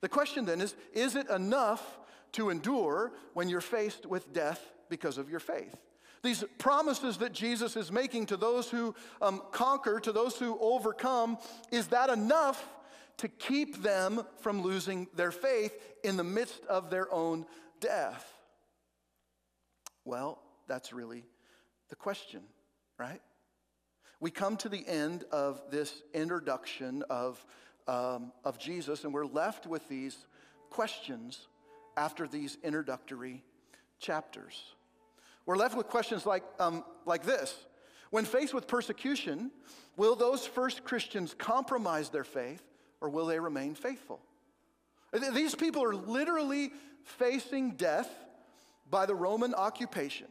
The 0.00 0.08
question 0.08 0.44
then 0.44 0.60
is 0.60 0.74
is 0.92 1.16
it 1.16 1.28
enough 1.30 1.98
to 2.32 2.50
endure 2.50 3.12
when 3.34 3.48
you're 3.48 3.60
faced 3.60 4.06
with 4.06 4.32
death 4.32 4.60
because 4.88 5.18
of 5.18 5.30
your 5.30 5.40
faith? 5.40 5.76
These 6.22 6.44
promises 6.58 7.18
that 7.18 7.32
Jesus 7.32 7.76
is 7.76 7.90
making 7.90 8.26
to 8.26 8.36
those 8.36 8.70
who 8.70 8.94
um, 9.20 9.42
conquer, 9.50 9.98
to 10.00 10.12
those 10.12 10.36
who 10.36 10.56
overcome, 10.60 11.36
is 11.72 11.88
that 11.88 12.10
enough 12.10 12.64
to 13.18 13.28
keep 13.28 13.82
them 13.82 14.24
from 14.40 14.62
losing 14.62 15.08
their 15.14 15.32
faith 15.32 15.76
in 16.04 16.16
the 16.16 16.24
midst 16.24 16.64
of 16.66 16.90
their 16.90 17.12
own 17.12 17.44
death? 17.80 18.31
Well, 20.04 20.40
that's 20.66 20.92
really 20.92 21.24
the 21.88 21.96
question, 21.96 22.42
right? 22.98 23.20
We 24.20 24.30
come 24.30 24.56
to 24.58 24.68
the 24.68 24.86
end 24.86 25.24
of 25.32 25.62
this 25.70 26.02
introduction 26.14 27.02
of 27.10 27.44
um, 27.88 28.32
of 28.44 28.58
Jesus, 28.58 29.04
and 29.04 29.12
we're 29.12 29.26
left 29.26 29.66
with 29.66 29.88
these 29.88 30.16
questions 30.70 31.48
after 31.96 32.26
these 32.26 32.56
introductory 32.62 33.42
chapters. 33.98 34.62
We're 35.46 35.56
left 35.56 35.76
with 35.76 35.88
questions 35.88 36.24
like, 36.24 36.44
um, 36.58 36.84
like 37.04 37.24
this 37.24 37.54
When 38.10 38.24
faced 38.24 38.54
with 38.54 38.66
persecution, 38.66 39.50
will 39.96 40.16
those 40.16 40.46
first 40.46 40.84
Christians 40.84 41.34
compromise 41.36 42.08
their 42.08 42.24
faith 42.24 42.62
or 43.00 43.08
will 43.08 43.26
they 43.26 43.40
remain 43.40 43.74
faithful? 43.74 44.20
These 45.34 45.54
people 45.54 45.84
are 45.84 45.94
literally 45.94 46.72
facing 47.04 47.72
death 47.72 48.08
by 48.92 49.06
the 49.06 49.14
Roman 49.14 49.54
occupation. 49.54 50.28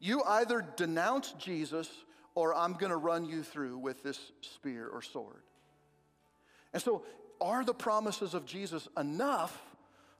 You 0.00 0.22
either 0.24 0.66
denounce 0.76 1.32
Jesus 1.38 1.88
or 2.34 2.52
I'm 2.54 2.74
going 2.74 2.90
to 2.90 2.96
run 2.96 3.24
you 3.24 3.42
through 3.42 3.78
with 3.78 4.02
this 4.02 4.32
spear 4.42 4.86
or 4.88 5.00
sword. 5.00 5.44
And 6.74 6.82
so, 6.82 7.04
are 7.40 7.64
the 7.64 7.72
promises 7.72 8.34
of 8.34 8.44
Jesus 8.44 8.88
enough 8.98 9.58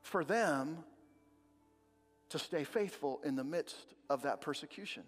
for 0.02 0.24
them 0.24 0.84
to 2.30 2.38
stay 2.38 2.64
faithful 2.64 3.20
in 3.24 3.34
the 3.34 3.44
midst 3.44 3.94
of 4.08 4.22
that 4.22 4.40
persecution? 4.40 5.02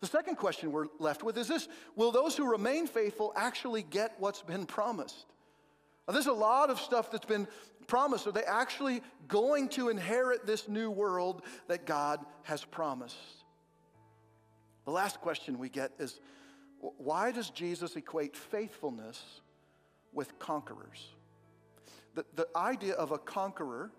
The 0.00 0.06
second 0.06 0.36
question 0.36 0.70
we're 0.70 0.86
left 1.00 1.24
with 1.24 1.36
is 1.36 1.48
this 1.48 1.68
Will 1.96 2.12
those 2.12 2.36
who 2.36 2.48
remain 2.48 2.86
faithful 2.86 3.32
actually 3.34 3.82
get 3.82 4.14
what's 4.18 4.42
been 4.42 4.64
promised? 4.64 5.26
Now, 6.06 6.14
there's 6.14 6.26
a 6.26 6.32
lot 6.32 6.70
of 6.70 6.78
stuff 6.78 7.10
that's 7.10 7.26
been 7.26 7.48
promised. 7.86 8.26
Are 8.26 8.32
they 8.32 8.44
actually 8.44 9.02
going 9.28 9.68
to 9.70 9.88
inherit 9.88 10.46
this 10.46 10.68
new 10.68 10.90
world 10.90 11.42
that 11.68 11.86
God 11.86 12.20
has 12.42 12.64
promised? 12.64 13.16
The 14.84 14.92
last 14.92 15.20
question 15.20 15.58
we 15.58 15.68
get 15.68 15.92
is 15.98 16.20
why 16.80 17.32
does 17.32 17.50
Jesus 17.50 17.96
equate 17.96 18.36
faithfulness 18.36 19.40
with 20.16 20.36
conquerors. 20.40 21.10
The, 22.14 22.24
the 22.34 22.48
idea 22.56 22.94
of 22.94 23.12
a 23.12 23.18
conqueror 23.18 23.92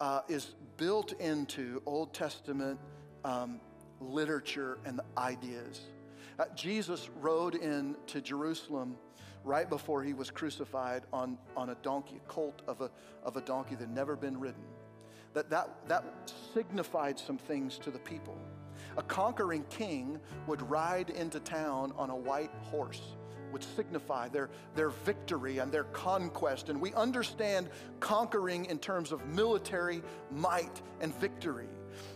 uh, 0.00 0.20
is 0.28 0.54
built 0.78 1.12
into 1.20 1.82
Old 1.84 2.14
Testament 2.14 2.78
um, 3.24 3.60
literature 4.00 4.78
and 4.86 5.00
ideas. 5.18 5.80
Uh, 6.38 6.44
Jesus 6.54 7.10
rode 7.20 7.56
into 7.56 8.20
Jerusalem 8.22 8.96
right 9.44 9.68
before 9.68 10.02
he 10.02 10.12
was 10.14 10.30
crucified 10.30 11.02
on, 11.12 11.38
on 11.56 11.70
a 11.70 11.74
donkey, 11.76 12.16
a 12.16 12.28
colt 12.28 12.62
of 12.66 12.80
a, 12.80 12.90
of 13.24 13.36
a 13.36 13.40
donkey 13.40 13.74
that 13.74 13.86
had 13.86 13.94
never 13.94 14.16
been 14.16 14.38
ridden. 14.38 14.64
That, 15.34 15.50
that, 15.50 15.88
that 15.88 16.04
signified 16.54 17.18
some 17.18 17.38
things 17.38 17.78
to 17.78 17.90
the 17.90 17.98
people. 17.98 18.36
A 18.96 19.02
conquering 19.02 19.64
king 19.70 20.20
would 20.46 20.62
ride 20.68 21.10
into 21.10 21.40
town 21.40 21.92
on 21.96 22.10
a 22.10 22.16
white 22.16 22.50
horse 22.62 23.00
would 23.52 23.62
signify 23.62 24.28
their, 24.28 24.48
their 24.74 24.90
victory 24.90 25.58
and 25.58 25.70
their 25.70 25.84
conquest. 25.84 26.70
And 26.70 26.80
we 26.80 26.92
understand 26.94 27.68
conquering 28.00 28.64
in 28.64 28.78
terms 28.78 29.12
of 29.12 29.24
military 29.26 30.02
might 30.30 30.80
and 31.00 31.14
victory. 31.16 31.68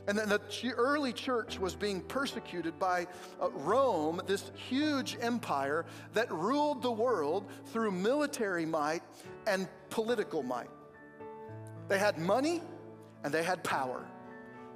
And 0.06 0.18
then 0.18 0.28
the 0.28 0.40
early 0.76 1.12
church 1.12 1.58
was 1.58 1.74
being 1.74 2.00
persecuted 2.02 2.78
by 2.78 3.06
uh, 3.40 3.50
Rome, 3.50 4.20
this 4.26 4.50
huge 4.68 5.16
empire 5.20 5.86
that 6.14 6.30
ruled 6.32 6.82
the 6.82 6.92
world 6.92 7.46
through 7.66 7.90
military 7.90 8.66
might 8.66 9.02
and 9.46 9.68
political 9.90 10.42
might. 10.42 10.70
They 11.88 11.98
had 11.98 12.18
money 12.18 12.62
and 13.24 13.32
they 13.32 13.42
had 13.42 13.64
power, 13.64 14.04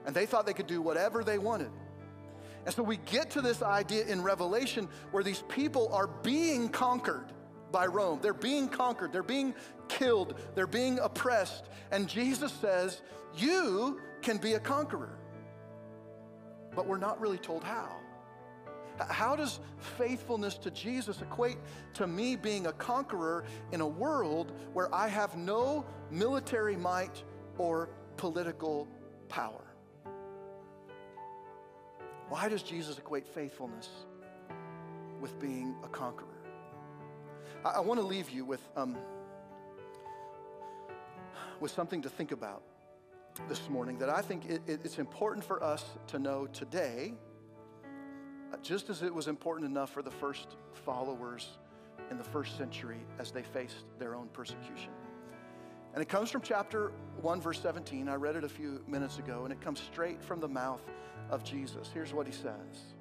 and 0.07 0.15
they 0.15 0.27
thought 0.27 0.47
they 0.47 0.53
could 0.53 0.67
do 0.67 0.83
whatever 0.83 1.23
they 1.23 1.39
wanted. 1.39 1.71
And 2.67 2.75
so 2.75 2.83
we 2.83 2.99
get 2.99 3.31
to 3.31 3.41
this 3.41 3.63
idea 3.63 4.05
in 4.07 4.23
Revelation 4.23 4.89
where 5.13 5.23
these 5.23 5.43
people 5.49 5.89
are 5.93 6.09
being 6.09 6.69
conquered 6.69 7.33
by 7.73 7.87
Rome. 7.87 8.19
They're 8.21 8.35
being 8.35 8.69
conquered, 8.69 9.13
they're 9.13 9.23
being 9.23 9.55
killed, 9.89 10.35
they're 10.55 10.67
being 10.67 10.99
oppressed. 10.99 11.67
And 11.91 12.09
Jesus 12.09 12.53
says, 12.53 13.03
You 13.37 14.01
can 14.23 14.39
be 14.39 14.55
a 14.55 14.61
conqueror. 14.61 15.19
But 16.75 16.87
we're 16.87 16.99
not 16.99 17.21
really 17.21 17.39
told 17.39 17.65
how. 17.65 17.97
How 19.09 19.35
does 19.35 19.61
faithfulness 19.97 20.57
to 20.59 20.71
Jesus 20.71 21.23
equate 21.23 21.57
to 21.95 22.07
me 22.07 22.37
being 22.37 22.67
a 22.67 22.73
conqueror 22.73 23.45
in 23.73 23.81
a 23.81 23.87
world 23.87 24.53
where 24.73 24.95
I 24.95 25.09
have 25.09 25.37
no 25.37 25.87
military 26.11 26.77
might 26.77 27.23
or 27.57 27.89
political 28.17 28.87
power? 29.29 29.65
Why 32.29 32.49
does 32.49 32.63
Jesus 32.63 32.99
equate 32.99 33.27
faithfulness 33.27 33.89
with 35.21 35.39
being 35.41 35.75
a 35.83 35.89
conqueror? 35.89 36.29
I, 37.65 37.71
I 37.71 37.81
want 37.81 37.99
to 38.01 38.07
leave 38.07 38.31
you 38.31 38.45
with, 38.45 38.61
um, 38.77 38.97
with 41.59 41.73
something 41.73 42.03
to 42.03 42.11
think 42.11 42.33
about 42.33 42.63
this 43.49 43.69
morning 43.69 43.99
that 43.99 44.09
I 44.09 44.23
think 44.23 44.47
it, 44.47 44.63
it, 44.67 44.81
it's 44.85 44.99
important 44.99 45.45
for 45.45 45.63
us 45.63 45.85
to 46.09 46.19
know 46.19 46.47
today, 46.47 47.15
uh, 48.53 48.57
just 48.63 48.91
as 48.91 49.03
it 49.03 49.15
was 49.15 49.29
important 49.29 49.71
enough 49.71 49.91
for 49.91 50.03
the 50.03 50.11
first 50.11 50.57
followers 50.73 51.59
in 52.11 52.19
the 52.19 52.25
first 52.25 52.57
century 52.57 52.99
as 53.19 53.31
they 53.31 53.43
faced 53.43 53.85
their 53.99 54.15
own 54.15 54.29
persecution. 54.33 54.91
And 55.93 56.03
it 56.03 56.09
comes 56.09 56.31
from 56.31 56.43
chapter 56.43 56.93
1, 57.21 57.41
verse 57.41 57.61
17. 57.61 58.09
I 58.09 58.15
read 58.15 58.37
it 58.37 58.45
a 58.45 58.49
few 58.49 58.85
minutes 58.87 59.19
ago, 59.19 59.45
and 59.45 59.53
it 59.53 59.61
comes 59.61 59.81
straight 59.81 60.23
from 60.23 60.41
the 60.41 60.49
mouth 60.49 60.83
of 61.31 61.43
Jesus. 61.43 61.91
Here's 61.93 62.13
what 62.13 62.27
he 62.27 62.33
says 62.33 62.95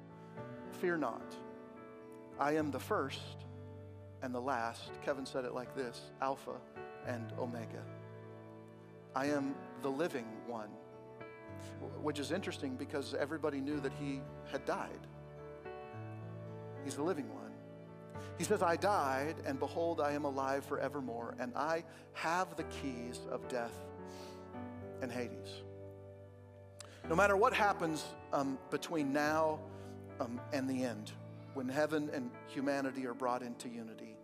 Fear 0.80 0.98
not, 0.98 1.34
I 2.38 2.52
am 2.56 2.70
the 2.70 2.80
first 2.80 3.20
and 4.22 4.34
the 4.34 4.40
last. 4.40 4.90
Kevin 5.04 5.26
said 5.26 5.44
it 5.44 5.54
like 5.54 5.74
this 5.74 6.00
Alpha 6.20 6.56
and 7.06 7.32
Omega. 7.38 7.82
I 9.14 9.26
am 9.26 9.54
the 9.82 9.90
living 9.90 10.26
one, 10.46 10.70
which 12.02 12.18
is 12.18 12.30
interesting 12.30 12.76
because 12.76 13.14
everybody 13.14 13.60
knew 13.60 13.80
that 13.80 13.92
he 14.00 14.20
had 14.50 14.64
died. 14.64 15.06
He's 16.84 16.94
the 16.94 17.02
living 17.02 17.28
one. 17.34 17.52
He 18.38 18.44
says, 18.44 18.62
I 18.62 18.76
died, 18.76 19.36
and 19.44 19.58
behold, 19.58 20.00
I 20.00 20.12
am 20.12 20.24
alive 20.24 20.64
forevermore, 20.64 21.34
and 21.38 21.52
I 21.54 21.84
have 22.14 22.56
the 22.56 22.62
keys 22.64 23.20
of 23.30 23.46
death 23.48 23.74
and 25.02 25.12
Hades. 25.12 25.62
No 27.08 27.14
matter 27.14 27.36
what 27.36 27.52
happens 27.52 28.04
um, 28.32 28.58
between 28.70 29.12
now 29.12 29.60
um, 30.20 30.40
and 30.52 30.68
the 30.68 30.84
end, 30.84 31.12
when 31.54 31.68
heaven 31.68 32.10
and 32.12 32.30
humanity 32.46 33.06
are 33.06 33.14
brought 33.14 33.42
into 33.42 33.68
unity, 33.68 34.16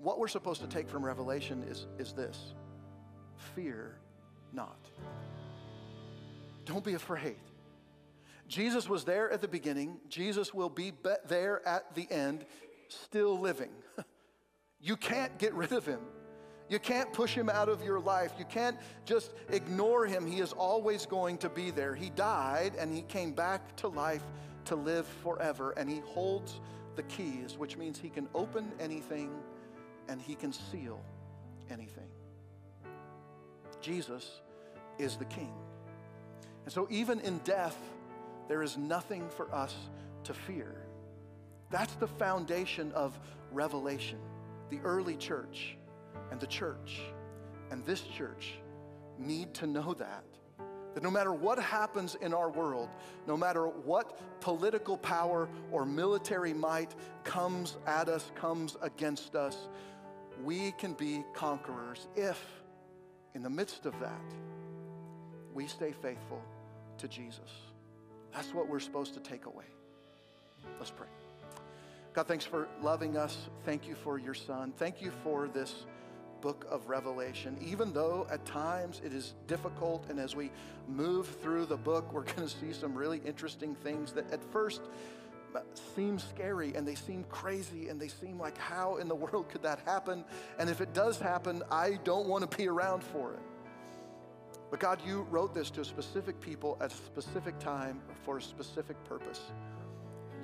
what 0.00 0.18
we're 0.18 0.28
supposed 0.28 0.60
to 0.62 0.66
take 0.66 0.88
from 0.88 1.04
Revelation 1.04 1.64
is, 1.68 1.86
is 1.98 2.12
this 2.12 2.54
fear 3.54 3.96
not. 4.52 4.78
Don't 6.64 6.84
be 6.84 6.94
afraid. 6.94 7.36
Jesus 8.48 8.88
was 8.88 9.04
there 9.04 9.30
at 9.30 9.40
the 9.40 9.48
beginning, 9.48 9.98
Jesus 10.08 10.54
will 10.54 10.68
be 10.68 10.92
there 11.26 11.66
at 11.66 11.94
the 11.94 12.06
end, 12.10 12.44
still 12.88 13.38
living. 13.38 13.70
you 14.80 14.96
can't 14.96 15.36
get 15.38 15.52
rid 15.54 15.72
of 15.72 15.84
him. 15.84 16.00
You 16.68 16.78
can't 16.80 17.12
push 17.12 17.34
him 17.34 17.48
out 17.48 17.68
of 17.68 17.82
your 17.82 18.00
life. 18.00 18.32
You 18.38 18.44
can't 18.44 18.76
just 19.04 19.32
ignore 19.50 20.04
him. 20.06 20.26
He 20.26 20.40
is 20.40 20.52
always 20.52 21.06
going 21.06 21.38
to 21.38 21.48
be 21.48 21.70
there. 21.70 21.94
He 21.94 22.10
died 22.10 22.72
and 22.76 22.92
he 22.92 23.02
came 23.02 23.32
back 23.32 23.76
to 23.76 23.88
life 23.88 24.22
to 24.64 24.74
live 24.74 25.06
forever. 25.22 25.72
And 25.76 25.88
he 25.88 26.00
holds 26.00 26.60
the 26.96 27.04
keys, 27.04 27.56
which 27.56 27.76
means 27.76 27.98
he 27.98 28.08
can 28.08 28.28
open 28.34 28.72
anything 28.80 29.30
and 30.08 30.20
he 30.20 30.34
can 30.34 30.52
seal 30.52 31.00
anything. 31.70 32.08
Jesus 33.86 34.40
is 34.98 35.14
the 35.14 35.24
king. 35.26 35.52
And 36.64 36.72
so, 36.72 36.88
even 36.90 37.20
in 37.20 37.38
death, 37.38 37.76
there 38.48 38.64
is 38.64 38.76
nothing 38.76 39.28
for 39.28 39.52
us 39.54 39.76
to 40.24 40.34
fear. 40.34 40.88
That's 41.70 41.94
the 41.94 42.08
foundation 42.08 42.90
of 42.92 43.16
revelation. 43.52 44.18
The 44.70 44.80
early 44.80 45.16
church 45.16 45.76
and 46.32 46.40
the 46.40 46.48
church 46.48 47.00
and 47.70 47.84
this 47.84 48.00
church 48.00 48.54
need 49.18 49.54
to 49.54 49.68
know 49.68 49.94
that. 49.94 50.24
That 50.94 51.04
no 51.04 51.10
matter 51.10 51.32
what 51.32 51.60
happens 51.60 52.16
in 52.16 52.34
our 52.34 52.50
world, 52.50 52.88
no 53.28 53.36
matter 53.36 53.66
what 53.66 54.18
political 54.40 54.98
power 54.98 55.48
or 55.70 55.86
military 55.86 56.52
might 56.52 56.92
comes 57.22 57.76
at 57.86 58.08
us, 58.08 58.32
comes 58.34 58.76
against 58.82 59.36
us, 59.36 59.68
we 60.42 60.72
can 60.72 60.94
be 60.94 61.22
conquerors 61.34 62.08
if, 62.16 62.42
in 63.36 63.42
the 63.42 63.50
midst 63.50 63.84
of 63.84 63.92
that, 64.00 64.24
we 65.52 65.66
stay 65.66 65.92
faithful 65.92 66.42
to 66.96 67.06
Jesus. 67.06 67.50
That's 68.32 68.54
what 68.54 68.66
we're 68.66 68.80
supposed 68.80 69.12
to 69.12 69.20
take 69.20 69.44
away. 69.44 69.66
Let's 70.78 70.90
pray. 70.90 71.06
God, 72.14 72.26
thanks 72.26 72.46
for 72.46 72.66
loving 72.80 73.18
us. 73.18 73.36
Thank 73.66 73.86
you 73.86 73.94
for 73.94 74.18
your 74.18 74.32
son. 74.32 74.72
Thank 74.78 75.02
you 75.02 75.12
for 75.22 75.48
this 75.48 75.84
book 76.40 76.66
of 76.70 76.88
Revelation. 76.88 77.58
Even 77.60 77.92
though 77.92 78.26
at 78.30 78.42
times 78.46 79.02
it 79.04 79.12
is 79.12 79.34
difficult, 79.46 80.06
and 80.08 80.18
as 80.18 80.34
we 80.34 80.50
move 80.88 81.28
through 81.42 81.66
the 81.66 81.76
book, 81.76 82.14
we're 82.14 82.22
going 82.34 82.48
to 82.48 82.56
see 82.56 82.72
some 82.72 82.94
really 82.94 83.20
interesting 83.26 83.74
things 83.74 84.12
that 84.12 84.32
at 84.32 84.42
first 84.50 84.80
seem 85.94 86.18
scary 86.18 86.74
and 86.74 86.86
they 86.86 86.94
seem 86.94 87.24
crazy 87.24 87.88
and 87.88 88.00
they 88.00 88.08
seem 88.08 88.38
like, 88.38 88.58
how 88.58 88.96
in 88.96 89.08
the 89.08 89.14
world 89.14 89.48
could 89.48 89.62
that 89.62 89.80
happen? 89.84 90.24
And 90.58 90.68
if 90.68 90.80
it 90.80 90.92
does 90.92 91.18
happen, 91.18 91.62
I 91.70 91.98
don't 92.04 92.28
want 92.28 92.48
to 92.50 92.56
be 92.56 92.68
around 92.68 93.02
for 93.02 93.34
it. 93.34 93.40
But 94.70 94.80
God, 94.80 95.00
you 95.06 95.22
wrote 95.30 95.54
this 95.54 95.70
to 95.70 95.84
specific 95.84 96.40
people 96.40 96.76
at 96.80 96.92
a 96.92 96.96
specific 96.96 97.58
time 97.58 98.00
for 98.24 98.38
a 98.38 98.42
specific 98.42 99.02
purpose. 99.04 99.40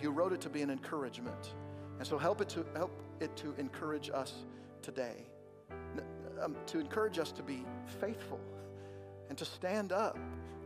You 0.01 0.11
wrote 0.11 0.33
it 0.33 0.41
to 0.43 0.49
be 0.49 0.63
an 0.63 0.71
encouragement. 0.71 1.55
And 1.99 2.07
so 2.07 2.19
help 2.19 2.41
it 2.41 2.49
to 2.51 2.65
help 2.75 2.93
it 3.21 3.37
to 3.37 3.55
encourage 3.59 4.11
us 4.11 4.33
today. 4.81 5.27
Um, 6.41 6.57
to 6.67 6.81
encourage 6.81 7.19
us 7.19 7.31
to 7.33 7.43
be 7.43 7.65
faithful 8.01 8.41
and 9.29 9.39
to 9.39 9.45
stand 9.45 9.93
up 9.93 10.19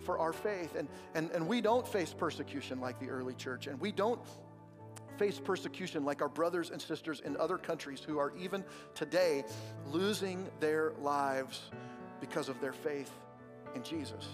for 0.06 0.18
our 0.18 0.32
faith. 0.32 0.76
And, 0.76 0.88
and, 1.14 1.30
and 1.32 1.46
we 1.46 1.60
don't 1.60 1.86
face 1.86 2.14
persecution 2.14 2.80
like 2.80 2.98
the 2.98 3.10
early 3.10 3.34
church, 3.34 3.66
and 3.66 3.78
we 3.78 3.92
don't 3.92 4.20
face 5.18 5.38
persecution 5.38 6.04
like 6.04 6.22
our 6.22 6.28
brothers 6.28 6.70
and 6.70 6.80
sisters 6.80 7.20
in 7.24 7.36
other 7.38 7.58
countries 7.58 8.00
who 8.06 8.18
are 8.18 8.32
even 8.38 8.64
today 8.94 9.44
losing 9.86 10.48
their 10.60 10.92
lives 11.00 11.70
because 12.20 12.48
of 12.48 12.60
their 12.60 12.72
faith 12.72 13.10
in 13.74 13.82
Jesus. 13.82 14.28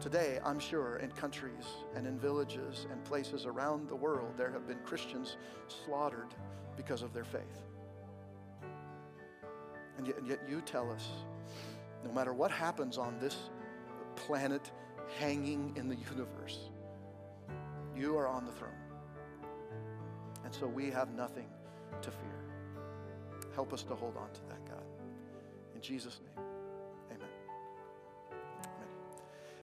Today, 0.00 0.38
I'm 0.44 0.58
sure 0.58 0.96
in 0.96 1.10
countries 1.10 1.66
and 1.94 2.06
in 2.06 2.18
villages 2.18 2.86
and 2.90 3.04
places 3.04 3.44
around 3.44 3.88
the 3.88 3.96
world, 3.96 4.32
there 4.38 4.50
have 4.50 4.66
been 4.66 4.78
Christians 4.78 5.36
slaughtered 5.84 6.34
because 6.76 7.02
of 7.02 7.12
their 7.12 7.24
faith. 7.24 7.42
And 9.98 10.06
yet, 10.06 10.16
and 10.16 10.26
yet, 10.26 10.40
you 10.48 10.62
tell 10.62 10.90
us 10.90 11.06
no 12.04 12.12
matter 12.12 12.32
what 12.32 12.50
happens 12.50 12.98
on 12.98 13.18
this 13.18 13.36
planet 14.16 14.70
hanging 15.18 15.72
in 15.76 15.88
the 15.88 15.96
universe, 15.96 16.70
you 17.96 18.16
are 18.16 18.26
on 18.26 18.44
the 18.44 18.52
throne. 18.52 18.70
And 20.44 20.54
so 20.54 20.66
we 20.66 20.90
have 20.90 21.12
nothing 21.14 21.48
to 22.02 22.10
fear. 22.10 22.84
Help 23.54 23.72
us 23.72 23.82
to 23.84 23.94
hold 23.94 24.16
on 24.16 24.32
to 24.32 24.40
that, 24.48 24.64
God. 24.66 24.84
In 25.74 25.80
Jesus' 25.80 26.20
name. 26.24 26.49